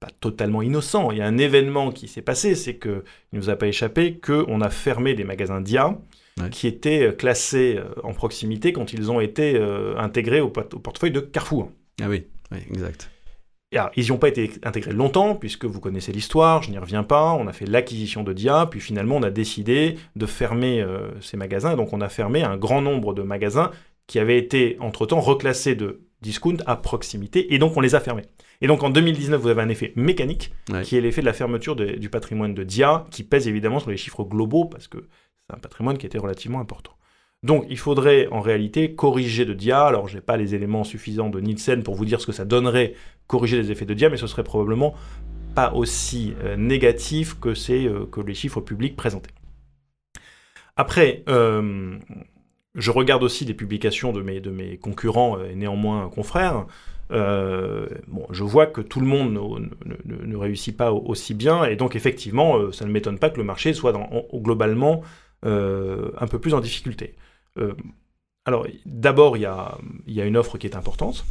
pas 0.00 0.08
totalement 0.20 0.62
innocent. 0.62 1.10
Il 1.10 1.18
y 1.18 1.22
a 1.22 1.26
un 1.26 1.38
événement 1.38 1.90
qui 1.92 2.08
s'est 2.08 2.22
passé, 2.22 2.54
c'est 2.54 2.76
que 2.76 3.04
il 3.32 3.38
nous 3.38 3.50
a 3.50 3.56
pas 3.56 3.66
échappé 3.66 4.18
qu'on 4.18 4.60
a 4.60 4.70
fermé 4.70 5.14
des 5.14 5.24
magasins 5.24 5.60
Dia. 5.60 5.98
Ouais. 6.40 6.48
qui 6.48 6.66
étaient 6.66 7.08
euh, 7.08 7.12
classés 7.12 7.78
en 8.02 8.14
proximité 8.14 8.72
quand 8.72 8.94
ils 8.94 9.10
ont 9.10 9.20
été 9.20 9.54
euh, 9.54 9.94
intégrés 9.98 10.40
au, 10.40 10.46
au 10.46 10.50
portefeuille 10.78 11.10
de 11.10 11.20
Carrefour. 11.20 11.70
Ah 12.00 12.08
oui, 12.08 12.24
oui, 12.50 12.58
exact. 12.70 13.10
Alors, 13.72 13.90
ils 13.96 14.04
n'y 14.04 14.10
ont 14.10 14.18
pas 14.18 14.28
été 14.28 14.50
intégrés 14.64 14.92
longtemps, 14.92 15.34
puisque 15.34 15.64
vous 15.64 15.80
connaissez 15.80 16.12
l'histoire, 16.12 16.62
je 16.62 16.70
n'y 16.70 16.78
reviens 16.78 17.04
pas. 17.04 17.32
On 17.32 17.46
a 17.46 17.52
fait 17.52 17.66
l'acquisition 17.66 18.22
de 18.22 18.32
Dia, 18.32 18.66
puis 18.70 18.80
finalement, 18.80 19.16
on 19.16 19.22
a 19.22 19.30
décidé 19.30 19.96
de 20.16 20.26
fermer 20.26 20.80
euh, 20.80 21.08
ces 21.20 21.36
magasins. 21.36 21.74
Donc, 21.76 21.92
on 21.92 22.00
a 22.00 22.08
fermé 22.08 22.42
un 22.42 22.56
grand 22.56 22.82
nombre 22.82 23.14
de 23.14 23.22
magasins 23.22 23.70
qui 24.06 24.18
avaient 24.18 24.38
été, 24.38 24.76
entre-temps, 24.80 25.20
reclassés 25.20 25.74
de 25.74 26.02
discount 26.22 26.58
à 26.66 26.76
proximité, 26.76 27.52
et 27.52 27.58
donc 27.58 27.76
on 27.76 27.80
les 27.80 27.94
a 27.94 28.00
fermés. 28.00 28.24
Et 28.60 28.68
donc 28.68 28.82
en 28.84 28.90
2019, 28.90 29.40
vous 29.40 29.48
avez 29.48 29.60
un 29.60 29.68
effet 29.68 29.92
mécanique, 29.96 30.52
qui 30.84 30.96
est 30.96 31.00
l'effet 31.00 31.20
de 31.20 31.26
la 31.26 31.32
fermeture 31.32 31.74
du 31.74 32.08
patrimoine 32.08 32.54
de 32.54 32.62
Dia, 32.62 33.06
qui 33.10 33.24
pèse 33.24 33.48
évidemment 33.48 33.80
sur 33.80 33.90
les 33.90 33.96
chiffres 33.96 34.22
globaux, 34.22 34.66
parce 34.66 34.86
que 34.86 34.98
c'est 35.48 35.56
un 35.56 35.58
patrimoine 35.58 35.98
qui 35.98 36.06
était 36.06 36.18
relativement 36.18 36.60
important. 36.60 36.92
Donc 37.42 37.66
il 37.68 37.78
faudrait 37.78 38.28
en 38.28 38.40
réalité 38.40 38.94
corriger 38.94 39.44
de 39.44 39.52
Dia. 39.52 39.84
Alors 39.84 40.06
je 40.06 40.14
n'ai 40.14 40.20
pas 40.20 40.36
les 40.36 40.54
éléments 40.54 40.84
suffisants 40.84 41.28
de 41.28 41.40
Nielsen 41.40 41.82
pour 41.82 41.96
vous 41.96 42.04
dire 42.04 42.20
ce 42.20 42.26
que 42.26 42.32
ça 42.32 42.44
donnerait 42.44 42.94
corriger 43.26 43.56
les 43.56 43.70
effets 43.70 43.86
de 43.86 43.94
Dia, 43.94 44.08
mais 44.08 44.16
ce 44.16 44.26
serait 44.26 44.44
probablement 44.44 44.94
pas 45.54 45.72
aussi 45.72 46.34
euh, 46.42 46.56
négatif 46.56 47.38
que, 47.38 47.50
euh, 47.70 48.06
que 48.06 48.20
les 48.20 48.34
chiffres 48.34 48.60
publics 48.60 48.96
présentés. 48.96 49.30
Après, 50.76 51.22
euh, 51.28 51.98
je 52.74 52.90
regarde 52.90 53.22
aussi 53.22 53.44
les 53.44 53.54
publications 53.54 54.12
de 54.12 54.22
mes, 54.22 54.78
concurrents 54.78 55.42
et 55.42 55.54
néanmoins 55.54 56.08
confrères. 56.08 56.66
bon, 57.10 58.26
je 58.30 58.42
vois 58.42 58.66
que 58.66 58.80
tout 58.80 59.00
le 59.00 59.06
monde 59.06 59.70
ne, 59.84 60.36
réussit 60.36 60.74
pas 60.74 60.92
aussi 60.92 61.34
bien, 61.34 61.64
et 61.64 61.76
donc 61.76 61.94
effectivement, 61.94 62.72
ça 62.72 62.86
ne 62.86 62.90
m'étonne 62.90 63.18
pas 63.18 63.28
que 63.28 63.36
le 63.36 63.44
marché 63.44 63.74
soit 63.74 63.92
globalement 64.32 65.02
un 65.42 66.26
peu 66.30 66.38
plus 66.38 66.54
en 66.54 66.60
difficulté. 66.60 67.16
alors, 68.46 68.66
d'abord, 68.86 69.36
il 69.36 69.42
y 69.42 70.12
y 70.14 70.20
a 70.22 70.24
une 70.24 70.38
offre 70.38 70.56
qui 70.56 70.66
est 70.66 70.76
importante. 70.76 71.26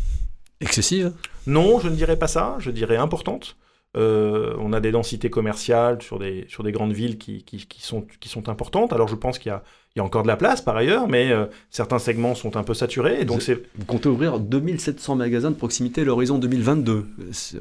Excessive 0.62 1.14
Non, 1.48 1.80
je 1.80 1.90
ne 1.90 1.96
dirais 1.96 2.18
pas 2.18 2.28
ça, 2.28 2.56
je 2.60 2.72
dirais 2.72 2.98
importante. 2.98 3.58
Euh, 3.98 4.56
on 4.60 4.72
a 4.72 4.80
des 4.80 4.92
densités 4.92 5.30
commerciales 5.30 6.02
sur 6.02 6.18
des, 6.18 6.46
sur 6.48 6.64
des 6.64 6.72
grandes 6.72 6.94
villes 6.94 7.18
qui, 7.18 7.44
qui, 7.44 7.68
sont, 7.82 8.08
qui 8.20 8.30
sont 8.30 8.48
importantes. 8.48 8.94
Alors 8.94 9.08
je 9.08 9.16
pense 9.16 9.38
qu'il 9.38 9.50
y 9.50 9.54
a, 9.54 9.64
il 9.96 10.00
y 10.00 10.02
a 10.02 10.06
encore 10.06 10.24
de 10.24 10.28
la 10.30 10.38
place 10.38 10.62
par 10.62 10.78
ailleurs, 10.78 11.10
mais 11.10 11.32
euh, 11.32 11.48
certains 11.70 12.00
segments 12.00 12.34
sont 12.34 12.56
un 12.56 12.64
peu 12.64 12.74
saturés. 12.74 13.26
donc 13.26 13.42
vous, 13.42 13.56
vous 13.76 13.86
comptez 13.86 14.08
ouvrir 14.08 14.40
2700 14.40 15.16
magasins 15.16 15.52
de 15.52 15.56
proximité 15.56 16.02
à 16.02 16.04
l'horizon 16.06 16.38
2022. 16.38 17.08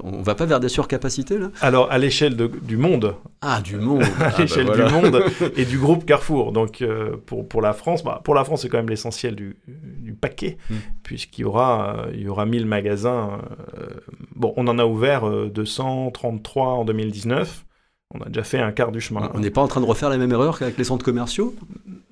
On 0.04 0.22
va 0.22 0.36
pas 0.36 0.46
vers 0.46 0.60
des 0.60 0.68
surcapacités 0.68 1.38
là? 1.38 1.50
Alors 1.60 1.90
à 1.90 1.98
l'échelle 1.98 2.36
du 2.36 2.76
monde. 2.76 3.16
Ah 3.40 3.60
du 3.60 3.78
monde. 3.78 4.02
à 4.20 4.26
ah, 4.26 4.28
bah 4.30 4.34
l'échelle 4.38 4.70
du 4.70 4.82
monde 4.82 5.24
et 5.56 5.64
du 5.64 5.78
groupe 5.78 6.04
Carrefour. 6.06 6.52
Donc 6.52 6.82
euh, 6.82 7.16
pour, 7.26 7.48
pour 7.48 7.62
la 7.62 7.72
France, 7.72 8.04
bah, 8.04 8.20
pour 8.22 8.36
la 8.36 8.44
France 8.44 8.62
c'est 8.62 8.68
quand 8.68 8.78
même 8.78 8.90
l'essentiel 8.90 9.34
du, 9.34 9.56
du, 9.66 10.12
paquet, 10.12 10.56
hmm. 10.70 10.76
puisqu'il 11.02 11.42
y 11.42 11.44
aura, 11.44 12.06
il 12.14 12.20
y 12.20 12.28
aura 12.28 12.46
1000 12.46 12.64
magasins. 12.64 13.40
bon, 14.36 14.54
on 14.56 14.68
en 14.68 14.78
a 14.78 14.84
ouvert 14.84 15.28
233 15.28 16.66
en 16.68 16.84
2019 16.84 17.64
on 18.12 18.20
a 18.22 18.26
déjà 18.26 18.42
fait 18.42 18.58
un 18.58 18.72
quart 18.72 18.90
du 18.90 19.00
chemin. 19.00 19.30
On 19.34 19.38
n'est 19.38 19.50
pas 19.50 19.60
en 19.60 19.68
train 19.68 19.80
de 19.80 19.86
refaire 19.86 20.10
la 20.10 20.18
même 20.18 20.32
erreur 20.32 20.58
qu'avec 20.58 20.76
les 20.76 20.84
centres 20.84 21.04
commerciaux? 21.04 21.54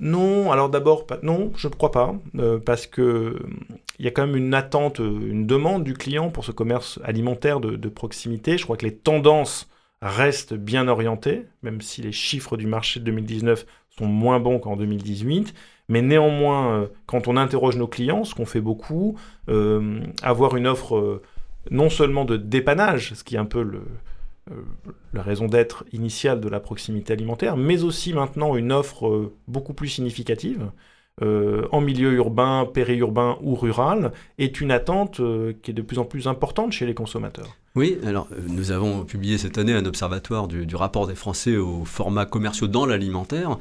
Non, 0.01 0.53
alors 0.53 0.69
d'abord, 0.69 1.07
non, 1.23 1.53
je 1.57 1.69
ne 1.69 1.73
crois 1.73 1.91
pas, 1.91 2.15
euh, 2.37 2.59
parce 2.59 2.87
que 2.87 3.37
il 3.99 4.05
y 4.05 4.09
a 4.09 4.13
quand 4.13 4.27
même 4.27 4.37
une 4.37 4.55
attente, 4.55 5.01
une 5.01 5.47
demande 5.47 5.83
du 5.83 5.95
client 5.95 6.31
pour 6.31 6.45
ce 6.45 6.53
commerce 6.53 7.01
alimentaire 7.03 7.59
de, 7.59 7.89
proximité. 7.89 8.57
Je 8.59 8.65
crois 8.65 8.77
que 8.77 8.87
les 8.87 8.95
tendances 8.95 9.69
restent 10.01 10.55
bien 10.55 10.87
orientées, 10.87 11.47
même 11.63 11.81
si 11.81 12.03
les 12.03 12.13
chiffres 12.13 12.57
du 12.57 12.67
marché 12.69 13.01
de 13.01 13.05
2019 13.07 13.67
sont 13.99 14.07
moins 14.07 14.39
bons 14.39 14.61
qu'en 14.61 14.77
2018. 14.77 15.53
Mais 15.89 16.03
néanmoins, 16.03 16.83
euh, 16.83 16.87
quand 17.07 17.27
on 17.27 17.37
interroge 17.37 17.77
nos 17.77 17.89
clients, 17.89 18.23
ce 18.23 18.35
qu'on 18.35 18.47
fait 18.47 18.61
beaucoup, 18.61 19.19
euh, 19.49 20.01
avoir 20.23 20.57
une 20.57 20.69
offre 20.69 21.21
non 21.71 21.91
seulement 21.91 22.25
de 22.25 22.37
dépannage, 22.37 23.15
ce 23.15 23.25
qui 23.25 23.35
est 23.35 23.39
un 23.39 23.45
peu 23.45 23.63
le, 23.63 23.79
euh, 23.79 23.83
la 25.13 25.23
raison 25.23 25.47
d'être 25.47 25.85
initiale 25.93 26.41
de 26.41 26.49
la 26.49 26.61
proximité 26.61 27.13
alimentaire, 27.13 27.57
mais 27.57 27.83
aussi 27.83 28.13
maintenant 28.13 28.57
une 28.57 28.73
offre 28.73 29.09
euh, 29.09 29.33
beaucoup 29.47 29.75
plus 29.75 29.89
significative 29.89 30.71
euh, 31.23 31.67
en 31.73 31.81
milieu 31.81 32.13
urbain, 32.13 32.69
périurbain 32.73 33.39
ou 33.43 33.55
rural, 33.55 34.13
est 34.39 34.61
une 34.61 34.71
attente 34.71 35.21
qui 35.63 35.71
est 35.71 35.75
de 35.75 35.83
plus 35.83 35.99
en 35.99 36.05
plus 36.05 36.29
importante 36.29 36.73
chez 36.73 36.87
les 36.87 36.95
consommateurs. 36.95 37.57
Oui, 37.75 37.99
alors 38.05 38.29
nous 38.47 38.71
avons 38.71 39.05
publié 39.05 39.37
cette 39.37 39.59
année 39.59 39.73
un 39.73 39.85
observatoire 39.85 40.47
du, 40.47 40.77
rapport 40.77 41.09
des 41.09 41.17
Français 41.17 41.57
aux 41.57 41.85
formats 41.85 42.27
commerciaux 42.27 42.69
dans 42.69 42.87
l'alimentaire, 42.87 43.59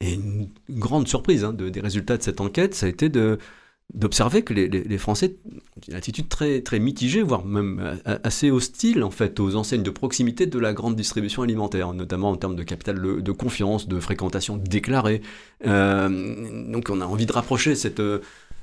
et 0.00 0.14
une 0.14 0.48
grande 0.70 1.08
surprise 1.08 1.44
hein, 1.44 1.52
des 1.52 1.80
résultats 1.80 2.16
de 2.16 2.22
cette 2.22 2.40
enquête, 2.40 2.74
ça 2.74 2.86
a 2.86 2.88
été 2.88 3.08
de, 3.08 3.38
d'observer 3.94 4.42
que 4.42 4.54
les, 4.54 4.98
Français 4.98 5.36
ont 5.46 5.80
une 5.88 5.94
attitude 5.94 6.28
très, 6.28 6.78
mitigée, 6.78 7.22
voire 7.22 7.44
même 7.44 7.98
assez 8.04 8.50
hostile 8.50 9.02
en 9.02 9.10
fait 9.10 9.40
aux 9.40 9.56
enseignes 9.56 9.82
de 9.82 9.90
proximité 9.90 10.46
de 10.46 10.58
la 10.58 10.72
grande 10.72 10.96
distribution 10.96 11.42
alimentaire, 11.42 11.92
notamment 11.92 12.30
en 12.30 12.36
termes 12.36 12.56
de 12.56 12.62
capital 12.62 13.00
de, 13.00 13.32
confiance, 13.32 13.88
de 13.88 13.98
fréquentation 13.98 14.56
déclarée. 14.56 15.22
Euh, 15.66 16.70
donc 16.70 16.88
on 16.90 17.00
a 17.00 17.06
envie 17.06 17.26
de 17.26 17.32
rapprocher 17.32 17.74
cette, 17.74 18.00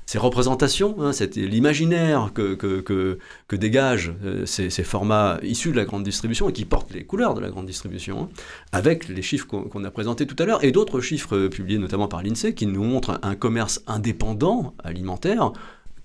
ces 0.08 0.16
représentations, 0.16 0.96
hein, 1.02 1.10
l'imaginaire 1.36 2.30
que, 2.32 2.54
que, 2.54 3.56
dégagent 3.56 4.14
euh, 4.24 4.46
ces, 4.46 4.70
formats 4.82 5.38
issus 5.42 5.70
de 5.70 5.76
la 5.76 5.84
grande 5.84 6.02
distribution 6.02 6.48
et 6.48 6.54
qui 6.54 6.64
portent 6.64 6.94
les 6.94 7.04
couleurs 7.04 7.34
de 7.34 7.42
la 7.42 7.50
grande 7.50 7.66
distribution, 7.66 8.22
hein, 8.22 8.28
avec 8.72 9.08
les 9.08 9.20
chiffres 9.20 9.46
qu'on 9.46 9.84
a 9.84 9.90
présentés 9.90 10.26
tout 10.26 10.42
à 10.42 10.46
l'heure 10.46 10.64
et 10.64 10.72
d'autres 10.72 11.02
chiffres 11.02 11.36
euh, 11.36 11.50
publiés 11.50 11.76
notamment 11.76 12.08
par 12.08 12.22
l'INSEE 12.22 12.54
qui 12.54 12.64
nous 12.64 12.84
montrent 12.84 13.20
un 13.22 13.34
commerce 13.34 13.82
indépendant 13.86 14.72
alimentaire 14.82 15.52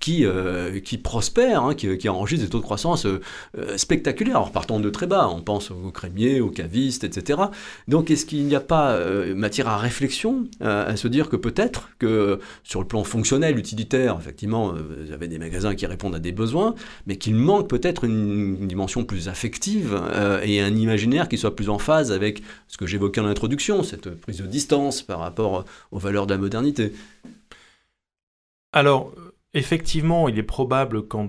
qui, 0.04 0.26
euh, 0.26 0.80
qui 0.80 0.98
prospère, 0.98 1.62
hein, 1.62 1.74
qui, 1.74 2.08
enregistre 2.10 2.44
des 2.44 2.50
taux 2.50 2.58
de 2.58 2.62
croissance 2.62 3.06
euh, 3.06 3.22
euh, 3.56 3.78
spectaculaires. 3.78 4.36
Alors 4.36 4.52
partons 4.52 4.78
de 4.78 4.90
très 4.90 5.06
bas, 5.06 5.30
on 5.30 5.40
pense 5.40 5.70
aux 5.70 5.90
crémiers, 5.90 6.42
aux 6.42 6.50
cavistes, 6.50 7.04
etc. 7.04 7.44
Donc 7.88 8.10
est-ce 8.10 8.26
qu'il 8.26 8.44
n'y 8.44 8.54
a 8.54 8.60
pas 8.60 9.00
matière 9.34 9.68
à 9.68 9.78
réflexion, 9.78 10.46
à 10.60 10.94
se 10.96 11.08
dire 11.08 11.30
que 11.30 11.36
peut-être 11.36 11.88
que 11.98 12.38
sur 12.64 12.80
le 12.82 12.86
plan 12.86 13.02
fonctionnel, 13.02 13.58
utilitaire, 13.58 14.18
effectivement, 14.20 14.74
vous 14.74 15.12
avez 15.12 15.26
des 15.26 15.38
magasins 15.38 15.74
qui 15.74 15.86
répondent 15.86 16.14
à 16.14 16.18
des 16.18 16.32
besoins, 16.32 16.74
mais 17.06 17.16
qu'il 17.16 17.34
manque 17.34 17.70
peut-être 17.70 18.04
une, 18.04 18.66
dimension 18.66 19.04
plus 19.04 19.28
affective 19.28 19.98
et 20.42 20.60
un 20.60 20.74
imaginaire 20.76 21.28
qui 21.28 21.38
soit 21.38 21.56
plus 21.56 21.70
en 21.70 21.78
phase 21.78 22.12
avec 22.12 22.42
ce 22.68 22.76
que 22.76 22.86
j'évoquais 22.86 23.20
en 23.20 23.26
introduction, 23.26 23.82
cette 23.82 24.10
prise 24.10 24.38
de 24.38 24.46
distance 24.46 25.00
par 25.02 25.20
rapport 25.20 25.64
aux 25.92 25.98
valeurs 25.98 26.26
de 26.26 26.34
la 26.34 26.38
modernité? 26.38 26.92
Alors, 28.74 29.12
Effectivement, 29.54 30.28
il 30.28 30.38
est 30.38 30.42
probable, 30.42 31.06
quand 31.06 31.28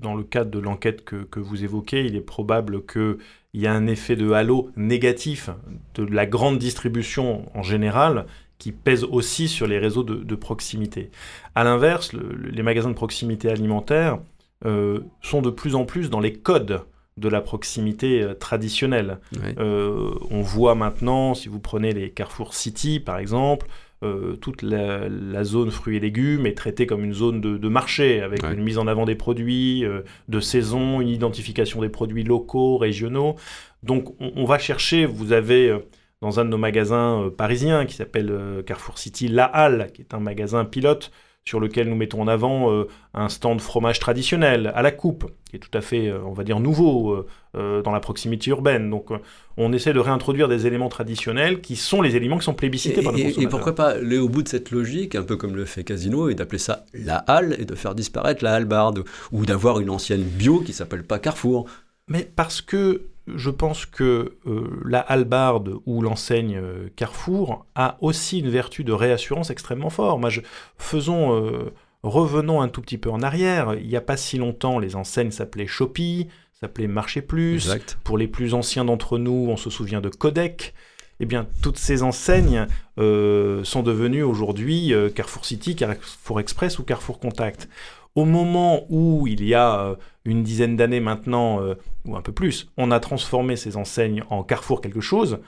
dans 0.00 0.14
le 0.14 0.24
cadre 0.24 0.50
de 0.50 0.58
l'enquête 0.58 1.04
que, 1.04 1.40
vous 1.40 1.64
évoquez, 1.64 2.04
il 2.04 2.16
est 2.16 2.20
probable 2.20 2.84
qu'il 2.84 3.18
y 3.54 3.66
a 3.66 3.72
un 3.72 3.86
effet 3.86 4.16
de 4.16 4.32
halo 4.32 4.70
négatif 4.76 5.50
de 5.94 6.04
la 6.04 6.26
grande 6.26 6.58
distribution 6.58 7.50
en 7.56 7.62
général 7.62 8.26
qui 8.58 8.72
pèse 8.72 9.04
aussi 9.04 9.48
sur 9.48 9.66
les 9.66 9.78
réseaux 9.78 10.02
de, 10.02 10.34
proximité. 10.34 11.10
A 11.54 11.64
l'inverse, 11.64 12.12
les 12.12 12.62
magasins 12.62 12.90
de 12.90 12.94
proximité 12.94 13.48
alimentaire 13.48 14.18
euh, 14.64 15.00
sont 15.22 15.42
de 15.42 15.50
plus 15.50 15.74
en 15.74 15.84
plus 15.84 16.10
dans 16.10 16.20
les 16.20 16.32
codes 16.32 16.82
de 17.16 17.28
la 17.28 17.40
proximité 17.40 18.22
euh, 18.22 18.34
traditionnelle. 18.34 19.18
Euh, 19.58 20.10
on 20.30 20.40
voit 20.40 20.74
maintenant, 20.74 21.34
si 21.34 21.48
vous 21.48 21.60
prenez 21.60 21.92
les 21.92 22.10
Carrefour 22.10 22.54
City 22.54 23.00
par 23.00 23.18
exemple, 23.18 23.66
euh, 24.04 24.36
toute 24.36 24.62
la, 24.62 25.44
zone 25.44 25.70
fruits 25.70 25.96
et 25.96 26.00
légumes 26.00 26.46
est 26.46 26.56
traitée 26.56 26.86
comme 26.86 27.04
une 27.04 27.14
zone 27.14 27.40
de, 27.40 27.68
marché, 27.68 28.20
avec 28.20 28.42
une 28.42 28.62
mise 28.62 28.78
en 28.78 28.86
avant 28.86 29.04
des 29.04 29.14
produits 29.14 29.84
euh, 29.84 30.02
de 30.28 30.40
saison, 30.40 31.00
une 31.00 31.08
identification 31.08 31.80
des 31.80 31.88
produits 31.88 32.22
locaux, 32.22 32.76
régionaux. 32.76 33.36
Donc 33.82 34.14
on, 34.20 34.44
va 34.44 34.58
chercher, 34.58 35.06
vous 35.06 35.32
avez 35.32 35.68
euh, 35.70 35.78
dans 36.20 36.40
un 36.40 36.44
de 36.44 36.50
nos 36.50 36.58
magasins 36.58 37.30
parisiens 37.36 37.86
qui 37.86 37.94
s'appelle 37.94 38.62
Carrefour 38.66 38.98
City 38.98 39.28
La 39.28 39.44
Halle, 39.44 39.90
qui 39.92 40.02
est 40.02 40.14
un 40.14 40.20
magasin 40.20 40.64
pilote 40.64 41.10
sur 41.46 41.60
lequel 41.60 41.88
nous 41.88 41.96
mettons 41.96 42.22
en 42.22 42.28
avant 42.28 42.72
euh, 42.72 42.88
un 43.12 43.28
stand 43.28 43.60
fromage 43.60 43.98
traditionnel 43.98 44.72
à 44.74 44.80
la 44.80 44.90
coupe, 44.90 45.30
qui 45.48 45.56
est 45.56 45.58
tout 45.58 45.76
à 45.76 45.82
fait, 45.82 46.08
euh, 46.08 46.18
on 46.24 46.32
va 46.32 46.42
dire, 46.42 46.58
nouveau 46.58 47.26
euh, 47.54 47.82
dans 47.82 47.92
la 47.92 48.00
proximité 48.00 48.50
urbaine. 48.50 48.88
Donc 48.88 49.10
on 49.56 49.72
essaie 49.72 49.92
de 49.92 49.98
réintroduire 49.98 50.48
des 50.48 50.66
éléments 50.66 50.88
traditionnels 50.88 51.60
qui 51.60 51.76
sont 51.76 52.00
les 52.00 52.16
éléments 52.16 52.38
qui 52.38 52.44
sont 52.44 52.54
plébiscités 52.54 53.02
par 53.02 53.12
le 53.12 53.18
consommateur. 53.18 53.42
Et 53.42 53.48
pourquoi 53.48 53.74
pas 53.74 53.90
aller 53.90 54.18
au 54.18 54.28
bout 54.28 54.42
de 54.42 54.48
cette 54.48 54.70
logique, 54.70 55.14
un 55.14 55.22
peu 55.22 55.36
comme 55.36 55.54
le 55.54 55.66
fait 55.66 55.84
Casino, 55.84 56.30
et 56.30 56.34
d'appeler 56.34 56.58
ça 56.58 56.86
la 56.94 57.18
halle 57.18 57.56
et 57.58 57.66
de 57.66 57.74
faire 57.74 57.94
disparaître 57.94 58.42
la 58.42 58.54
hallebarde, 58.54 59.04
ou 59.30 59.44
d'avoir 59.44 59.80
une 59.80 59.90
ancienne 59.90 60.22
bio 60.22 60.60
qui 60.60 60.72
s'appelle 60.72 61.04
pas 61.04 61.18
Carrefour. 61.18 61.66
Mais 62.08 62.28
parce 62.36 62.62
que 62.62 63.02
je 63.26 63.50
pense 63.50 63.86
que 63.86 64.36
euh, 64.46 64.80
la 64.84 65.00
hallebarde 65.00 65.76
ou 65.86 66.02
l'enseigne 66.02 66.58
euh, 66.62 66.88
Carrefour 66.94 67.66
a 67.74 67.96
aussi 68.00 68.40
une 68.40 68.50
vertu 68.50 68.84
de 68.84 68.92
réassurance 68.92 69.50
extrêmement 69.50 69.90
forte. 69.90 70.20
Moi, 70.20 70.30
je, 70.30 70.40
faisons, 70.76 71.34
euh, 71.34 71.72
revenons 72.02 72.60
un 72.60 72.68
tout 72.68 72.82
petit 72.82 72.98
peu 72.98 73.10
en 73.10 73.22
arrière. 73.22 73.74
Il 73.74 73.88
n'y 73.88 73.96
a 73.96 74.02
pas 74.02 74.16
si 74.16 74.36
longtemps, 74.36 74.78
les 74.78 74.94
enseignes 74.94 75.30
s'appelaient 75.30 75.66
Shopee, 75.66 76.28
s'appelaient 76.52 76.86
Marché 76.86 77.22
Plus. 77.22 77.70
Pour 78.04 78.18
les 78.18 78.28
plus 78.28 78.52
anciens 78.52 78.84
d'entre 78.84 79.18
nous, 79.18 79.46
on 79.48 79.56
se 79.56 79.70
souvient 79.70 80.02
de 80.02 80.10
Codec. 80.10 80.74
Eh 81.20 81.26
bien, 81.26 81.46
toutes 81.62 81.78
ces 81.78 82.02
enseignes 82.02 82.66
sont 82.96 83.82
devenues 83.84 84.24
aujourd'hui 84.24 84.92
Carrefour 85.14 85.44
City, 85.44 85.76
Carrefour 85.76 86.40
Express 86.40 86.80
ou 86.80 86.82
Carrefour 86.82 87.20
Contact. 87.20 87.68
Au 88.14 88.24
moment 88.24 88.86
où, 88.90 89.26
il 89.26 89.44
y 89.44 89.54
a 89.54 89.80
euh, 89.80 89.96
une 90.24 90.42
dizaine 90.42 90.76
d'années 90.76 91.00
maintenant, 91.00 91.60
euh, 91.60 91.74
ou 92.04 92.16
un 92.16 92.22
peu 92.22 92.32
plus, 92.32 92.70
on 92.76 92.90
a 92.90 93.00
transformé 93.00 93.56
ces 93.56 93.76
enseignes 93.76 94.22
en 94.30 94.42
Carrefour 94.42 94.80
quelque 94.80 95.00
chose, 95.00 95.40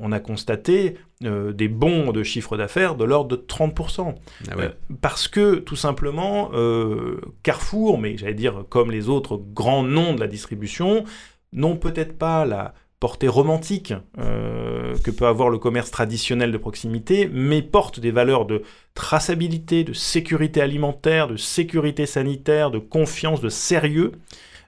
on 0.00 0.12
a 0.12 0.20
constaté 0.20 0.96
euh, 1.24 1.52
des 1.52 1.68
bons 1.68 2.12
de 2.12 2.22
chiffre 2.22 2.56
d'affaires 2.56 2.96
de 2.96 3.04
l'ordre 3.04 3.36
de 3.36 3.42
30%. 3.46 4.14
Ah 4.48 4.54
euh, 4.58 4.70
parce 5.00 5.28
que, 5.28 5.56
tout 5.56 5.76
simplement, 5.76 6.50
euh, 6.54 7.20
Carrefour, 7.42 7.98
mais 7.98 8.16
j'allais 8.16 8.34
dire 8.34 8.64
comme 8.68 8.90
les 8.90 9.08
autres 9.08 9.36
grands 9.36 9.82
noms 9.82 10.14
de 10.14 10.20
la 10.20 10.26
distribution, 10.26 11.04
n'ont 11.52 11.76
peut-être 11.76 12.16
pas 12.16 12.44
la 12.46 12.74
portée 13.00 13.28
romantique 13.28 13.94
que 14.16 15.10
peut 15.10 15.26
avoir 15.26 15.48
le 15.48 15.58
commerce 15.58 15.90
traditionnel 15.90 16.52
de 16.52 16.58
proximité, 16.58 17.30
mais 17.32 17.62
portent 17.62 17.98
des 17.98 18.10
valeurs 18.10 18.44
de 18.44 18.62
traçabilité, 18.94 19.84
de 19.84 19.94
sécurité 19.94 20.60
alimentaire, 20.60 21.26
de 21.26 21.36
sécurité 21.36 22.04
sanitaire, 22.04 22.70
de 22.70 22.78
confiance, 22.78 23.40
de 23.40 23.48
sérieux, 23.48 24.12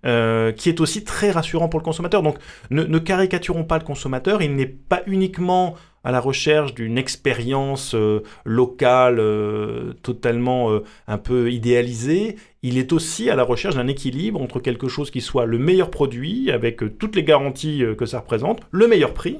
euh, 0.04 0.50
qui 0.50 0.68
est 0.68 0.80
aussi 0.80 1.04
très 1.04 1.30
rassurant 1.30 1.68
pour 1.68 1.78
le 1.78 1.84
consommateur. 1.84 2.22
Donc 2.22 2.38
ne, 2.70 2.98
caricaturons 2.98 3.62
pas 3.62 3.78
le 3.78 3.84
consommateur, 3.84 4.42
il 4.42 4.56
n'est 4.56 4.66
pas 4.66 5.02
uniquement 5.06 5.76
à 6.02 6.10
la 6.10 6.18
recherche 6.18 6.74
d'une 6.74 6.98
expérience 6.98 7.94
euh, 7.94 8.24
locale 8.44 9.20
euh, 9.20 9.92
totalement 10.02 10.76
un 11.06 11.18
peu 11.18 11.52
idéalisée, 11.52 12.34
il 12.62 12.78
est 12.78 12.92
aussi 12.92 13.30
à 13.30 13.36
la 13.36 13.42
recherche 13.42 13.74
d'un 13.74 13.88
équilibre 13.88 14.40
entre 14.40 14.60
quelque 14.60 14.88
chose 14.88 15.10
qui 15.10 15.20
soit 15.20 15.46
le 15.46 15.58
meilleur 15.58 15.90
produit, 15.90 16.50
avec 16.50 16.82
toutes 16.98 17.16
les 17.16 17.24
garanties 17.24 17.82
que 17.98 18.06
ça 18.06 18.20
représente, 18.20 18.60
le 18.70 18.86
meilleur 18.86 19.14
prix, 19.14 19.38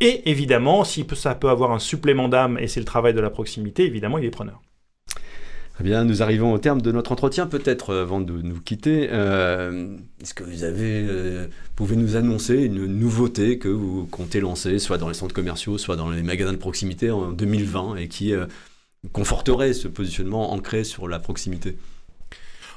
et 0.00 0.28
évidemment, 0.30 0.84
si 0.84 1.06
ça 1.14 1.34
peut 1.34 1.48
avoir 1.48 1.72
un 1.72 1.78
supplément 1.78 2.28
d'âme, 2.28 2.58
et 2.58 2.66
c'est 2.66 2.80
le 2.80 2.86
travail 2.86 3.14
de 3.14 3.20
la 3.20 3.30
proximité, 3.30 3.84
évidemment, 3.84 4.18
il 4.18 4.24
est 4.24 4.30
preneur. 4.30 4.60
Très 5.74 5.82
bien, 5.82 6.04
nous 6.04 6.22
arrivons 6.22 6.52
au 6.52 6.58
terme 6.58 6.80
de 6.80 6.92
notre 6.92 7.10
entretien. 7.10 7.48
Peut-être 7.48 7.90
euh, 7.90 8.02
avant 8.02 8.20
de 8.20 8.32
nous 8.42 8.60
quitter, 8.60 9.08
euh, 9.10 9.96
est-ce 10.22 10.32
que 10.32 10.44
vous 10.44 10.62
avez, 10.62 11.04
euh, 11.08 11.48
pouvez 11.74 11.96
nous 11.96 12.14
annoncer 12.14 12.62
une 12.62 12.86
nouveauté 12.86 13.58
que 13.58 13.68
vous 13.68 14.06
comptez 14.06 14.40
lancer, 14.40 14.78
soit 14.78 14.98
dans 14.98 15.08
les 15.08 15.14
centres 15.14 15.34
commerciaux, 15.34 15.76
soit 15.76 15.96
dans 15.96 16.10
les 16.10 16.22
magasins 16.22 16.52
de 16.52 16.58
proximité 16.58 17.10
en 17.10 17.32
2020 17.32 17.96
et 17.96 18.06
qui 18.06 18.32
conforterait 19.12 19.72
ce 19.72 19.88
positionnement 19.88 20.52
ancré 20.52 20.84
sur 20.84 21.08
la 21.08 21.18
proximité? 21.18 21.76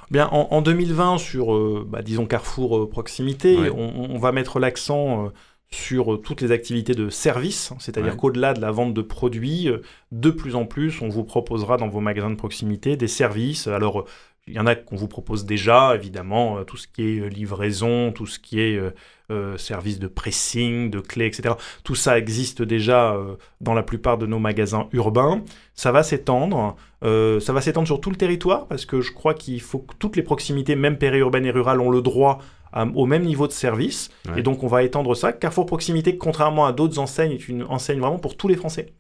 Bien, 0.10 0.28
en, 0.28 0.62
2020, 0.62 1.18
sur, 1.18 1.86
bah, 1.86 2.02
disons, 2.02 2.26
Carrefour 2.26 2.90
Proximité, 2.90 3.58
on, 3.70 4.18
va 4.18 4.32
mettre 4.32 4.58
l'accent 4.60 5.32
sur 5.70 6.14
euh, 6.14 6.18
toutes 6.18 6.42
les 6.42 6.52
activités 6.52 6.94
de 6.94 7.10
service, 7.10 7.74
c'est-à-dire 7.80 8.16
qu'au-delà 8.16 8.54
de 8.54 8.62
la 8.62 8.72
vente 8.72 8.94
de 8.94 9.02
produits, 9.02 9.68
euh, 9.68 9.82
de 10.12 10.30
plus 10.30 10.56
en 10.56 10.66
plus, 10.66 11.02
on 11.02 11.10
vous 11.10 11.24
proposera 11.24 11.78
dans 11.78 11.90
vos 11.90 12.00
magasins 12.00 12.30
de 12.30 12.36
proximité 12.36 12.96
des 12.96 13.08
services. 13.08 13.68
Alors, 13.68 14.06
il 14.48 14.54
y 14.54 14.60
en 14.60 14.66
a 14.66 14.76
qu'on 14.76 14.96
vous 14.96 15.08
propose 15.08 15.46
déjà, 15.46 15.94
évidemment, 15.96 16.60
euh, 16.60 16.64
tout 16.64 16.78
ce 16.78 16.88
qui 16.88 17.04
est 17.04 17.30
livraison, 17.30 18.12
tout 18.12 18.26
ce 18.26 18.40
qui 18.40 18.60
est 18.60 18.80
service 19.58 20.00
de 20.00 20.08
pressing, 20.08 20.90
de 20.90 21.02
clés, 21.02 21.26
etc. 21.26 21.56
Tout 21.84 21.96
ça 21.96 22.18
existe 22.18 22.62
déjà 22.62 23.18
dans 23.60 23.74
la 23.74 23.84
plupart 23.84 24.18
de 24.18 24.26
nos 24.26 24.40
magasins 24.40 24.88
urbains. 24.94 25.44
Ça 25.74 25.92
va 25.92 26.02
s'étendre. 26.02 26.78
ça 27.02 27.52
va 27.54 27.60
s'étendre 27.60 27.88
sur 27.88 28.00
tout 28.00 28.10
le 28.10 28.16
territoire 28.16 28.68
parce 28.68 28.86
que 28.86 29.02
je 29.02 29.12
crois 29.12 29.34
qu'il 29.34 29.60
faut 29.60 29.80
que 29.80 29.96
toutes 30.00 30.16
les 30.16 30.24
proximités, 30.24 30.78
même 30.78 30.98
périurbaines 30.98 31.46
et 31.46 31.52
rurales, 31.52 31.82
ont 31.82 31.90
le 31.90 32.02
droit 32.02 32.40
au 32.96 33.06
même 33.06 33.24
niveau 33.24 33.48
de 33.48 33.52
service. 33.52 34.10
Et 34.36 34.42
donc, 34.44 34.64
on 34.64 34.68
va 34.68 34.84
étendre 34.84 35.14
ça. 35.16 35.34
Carrefour 35.34 35.66
Proximité, 35.66 36.18
contrairement 36.18 36.66
à 36.66 36.72
d'autres 36.72 37.00
enseignes, 37.00 37.34
est 37.34 37.48
une 37.48 37.64
enseigne 37.64 38.00
vraiment 38.00 38.20
pour 38.20 38.38
tous 38.38 38.48
les 38.48 38.56
Français. 38.56 38.94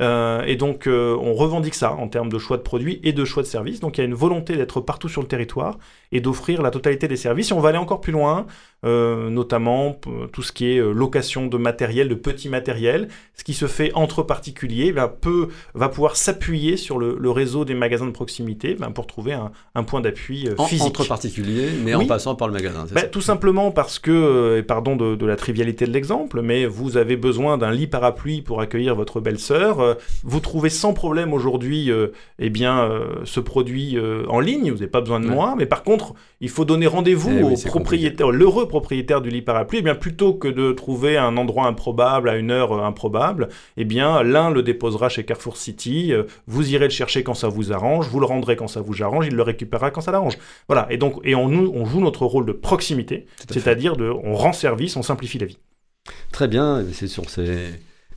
Euh, 0.00 0.42
et 0.44 0.56
donc, 0.56 0.86
euh, 0.86 1.16
on 1.20 1.34
revendique 1.34 1.74
ça 1.74 1.92
en 1.92 2.08
termes 2.08 2.30
de 2.30 2.38
choix 2.38 2.56
de 2.56 2.62
produits 2.62 3.00
et 3.02 3.12
de 3.12 3.24
choix 3.24 3.42
de 3.42 3.48
services. 3.48 3.80
Donc, 3.80 3.98
il 3.98 4.00
y 4.00 4.04
a 4.04 4.06
une 4.06 4.14
volonté 4.14 4.56
d'être 4.56 4.80
partout 4.80 5.08
sur 5.08 5.20
le 5.20 5.28
territoire 5.28 5.78
et 6.12 6.20
d'offrir 6.20 6.62
la 6.62 6.70
totalité 6.70 7.08
des 7.08 7.16
services. 7.16 7.50
Et 7.50 7.54
on 7.54 7.60
va 7.60 7.70
aller 7.70 7.78
encore 7.78 8.00
plus 8.00 8.12
loin, 8.12 8.46
euh, 8.84 9.30
notamment 9.30 9.96
tout 10.32 10.42
ce 10.42 10.52
qui 10.52 10.72
est 10.72 10.78
location 10.80 11.46
de 11.46 11.56
matériel, 11.56 12.08
de 12.08 12.14
petits 12.14 12.48
matériels. 12.48 13.08
Ce 13.36 13.44
qui 13.44 13.54
se 13.54 13.66
fait 13.66 13.92
entre 13.94 14.22
particuliers 14.22 14.94
peut, 15.20 15.48
va 15.74 15.88
pouvoir 15.88 16.16
s'appuyer 16.16 16.76
sur 16.76 16.98
le, 16.98 17.30
réseau 17.30 17.64
des 17.64 17.74
magasins 17.74 18.06
de 18.06 18.10
proximité 18.10 18.74
ben, 18.74 18.90
pour 18.90 19.06
trouver 19.06 19.32
un, 19.74 19.82
point 19.84 20.00
d'appui 20.00 20.48
physique. 20.66 20.86
Entre 20.86 21.06
particuliers, 21.06 21.68
mais 21.84 21.94
en 21.94 22.06
passant 22.06 22.34
par 22.34 22.48
le 22.48 22.54
magasin. 22.54 22.86
Ben, 22.92 23.08
tout 23.08 23.20
simplement 23.20 23.70
parce 23.70 23.98
que, 23.98 24.58
et 24.58 24.62
pardon 24.62 24.96
de, 24.96 25.14
de 25.14 25.26
la 25.26 25.36
trivialité 25.36 25.86
de 25.86 25.92
l'exemple, 25.92 26.42
mais 26.42 26.66
vous 26.66 26.96
avez 26.96 27.16
besoin 27.16 27.56
d'un 27.56 27.70
lit 27.70 27.86
parapluie 27.86 28.42
pour 28.42 28.60
accueillir 28.60 28.94
votre 28.94 29.20
belle-sœur 29.20 29.80
euh, 29.80 29.94
vous 30.22 30.40
trouvez 30.40 30.70
sans 30.70 30.92
problème 30.92 31.32
aujourd'hui 31.32 31.90
euh, 31.90 32.08
eh 32.38 32.50
bien, 32.50 32.80
euh, 32.80 33.04
ce 33.24 33.40
produit 33.40 33.98
en 34.28 34.40
ligne, 34.40 34.70
vous 34.70 34.78
n'avez 34.78 34.86
pas 34.86 35.00
besoin 35.00 35.20
de 35.20 35.26
moi, 35.26 35.54
mais 35.56 35.66
par 35.66 35.82
contre, 35.82 35.99
il 36.40 36.48
faut 36.48 36.64
donner 36.64 36.86
rendez-vous 36.86 37.30
eh 37.38 37.42
au 37.42 37.68
propriétaire, 37.68 38.30
l'heureux 38.30 38.68
propriétaire 38.68 39.20
du 39.20 39.30
lit 39.30 39.42
parapluie, 39.42 39.78
eh 39.78 39.82
bien, 39.82 39.94
plutôt 39.94 40.34
que 40.34 40.48
de 40.48 40.72
trouver 40.72 41.16
un 41.16 41.36
endroit 41.36 41.66
improbable 41.66 42.28
à 42.28 42.36
une 42.36 42.50
heure 42.50 42.84
improbable, 42.84 43.48
eh 43.76 43.84
bien, 43.84 44.22
l'un 44.22 44.50
le 44.50 44.62
déposera 44.62 45.08
chez 45.08 45.24
Carrefour 45.24 45.56
City, 45.56 46.12
vous 46.46 46.72
irez 46.72 46.84
le 46.84 46.90
chercher 46.90 47.22
quand 47.22 47.34
ça 47.34 47.48
vous 47.48 47.72
arrange, 47.72 48.08
vous 48.08 48.20
le 48.20 48.26
rendrez 48.26 48.56
quand 48.56 48.68
ça 48.68 48.80
vous 48.80 49.02
arrange, 49.02 49.26
il 49.26 49.34
le 49.34 49.42
récupérera 49.42 49.90
quand 49.90 50.00
ça 50.00 50.12
l'arrange. 50.12 50.38
Voilà, 50.68 50.86
et 50.90 50.96
donc, 50.96 51.20
et 51.24 51.34
on, 51.34 51.46
on 51.46 51.84
joue 51.84 52.00
notre 52.00 52.26
rôle 52.26 52.46
de 52.46 52.52
proximité, 52.52 53.26
c'est-à-dire 53.50 53.96
de, 53.96 54.10
on 54.10 54.34
rend 54.34 54.52
service, 54.52 54.96
on 54.96 55.02
simplifie 55.02 55.38
la 55.38 55.46
vie. 55.46 55.58
Très 56.32 56.48
bien, 56.48 56.84
c'est 56.92 57.08
sur 57.08 57.28
ces 57.28 57.70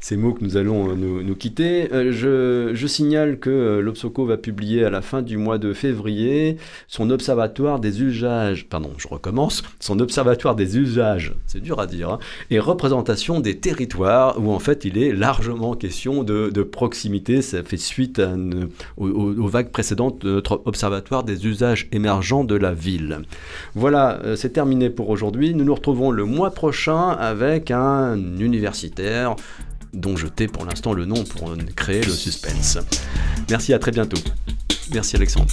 ces 0.03 0.17
mots 0.17 0.33
que 0.33 0.43
nous 0.43 0.57
allons 0.57 0.89
euh, 0.89 0.95
nous, 0.95 1.35
quitter. 1.35 1.87
Euh, 1.93 2.73
je, 2.75 2.87
signale 2.87 3.39
que 3.39 3.49
euh, 3.49 3.81
l'Obsoco 3.81 4.25
va 4.25 4.35
publier 4.35 4.83
à 4.83 4.89
la 4.89 5.01
fin 5.01 5.21
du 5.21 5.37
mois 5.37 5.57
de 5.57 5.71
février 5.71 6.57
son 6.89 7.09
observatoire 7.09 7.79
des 7.79 8.01
usages, 8.01 8.67
pardon, 8.67 8.91
je 8.97 9.07
recommence, 9.07 9.63
son 9.79 10.01
observatoire 10.01 10.57
des 10.57 10.77
usages, 10.77 11.33
c'est 11.47 11.61
dur 11.61 11.79
à 11.79 11.87
dire, 11.87 12.09
hein, 12.09 12.19
et 12.51 12.59
représentation 12.59 13.39
des 13.39 13.59
territoires, 13.59 14.43
où 14.43 14.51
en 14.51 14.59
fait 14.59 14.83
il 14.83 14.97
est 14.97 15.13
largement 15.13 15.73
question 15.73 16.23
de, 16.23 16.63
proximité. 16.63 17.41
Ça 17.41 17.63
fait 17.63 17.77
suite 17.77 18.21
aux, 18.97 19.47
vagues 19.47 19.69
précédentes 19.69 20.25
de 20.25 20.31
notre 20.31 20.61
observatoire 20.65 21.23
des 21.23 21.45
usages 21.45 21.87
émergents 21.93 22.43
de 22.43 22.55
la 22.55 22.73
ville. 22.73 23.19
Voilà, 23.75 24.19
c'est 24.35 24.51
terminé 24.51 24.89
pour 24.89 25.09
aujourd'hui. 25.09 25.53
Nous 25.53 25.63
nous 25.63 25.75
retrouvons 25.75 26.11
le 26.11 26.25
mois 26.25 26.51
prochain 26.51 27.09
avec 27.09 27.71
un 27.71 28.17
universitaire 28.39 29.35
dont 29.93 30.17
je 30.17 30.27
t'ai 30.27 30.47
pour 30.47 30.65
l'instant 30.65 30.93
le 30.93 31.05
nom 31.05 31.23
pour 31.23 31.53
créer 31.75 32.03
le 32.03 32.11
suspense. 32.11 32.77
Merci, 33.49 33.73
à 33.73 33.79
très 33.79 33.91
bientôt. 33.91 34.19
Merci 34.91 35.15
Alexandre. 35.15 35.47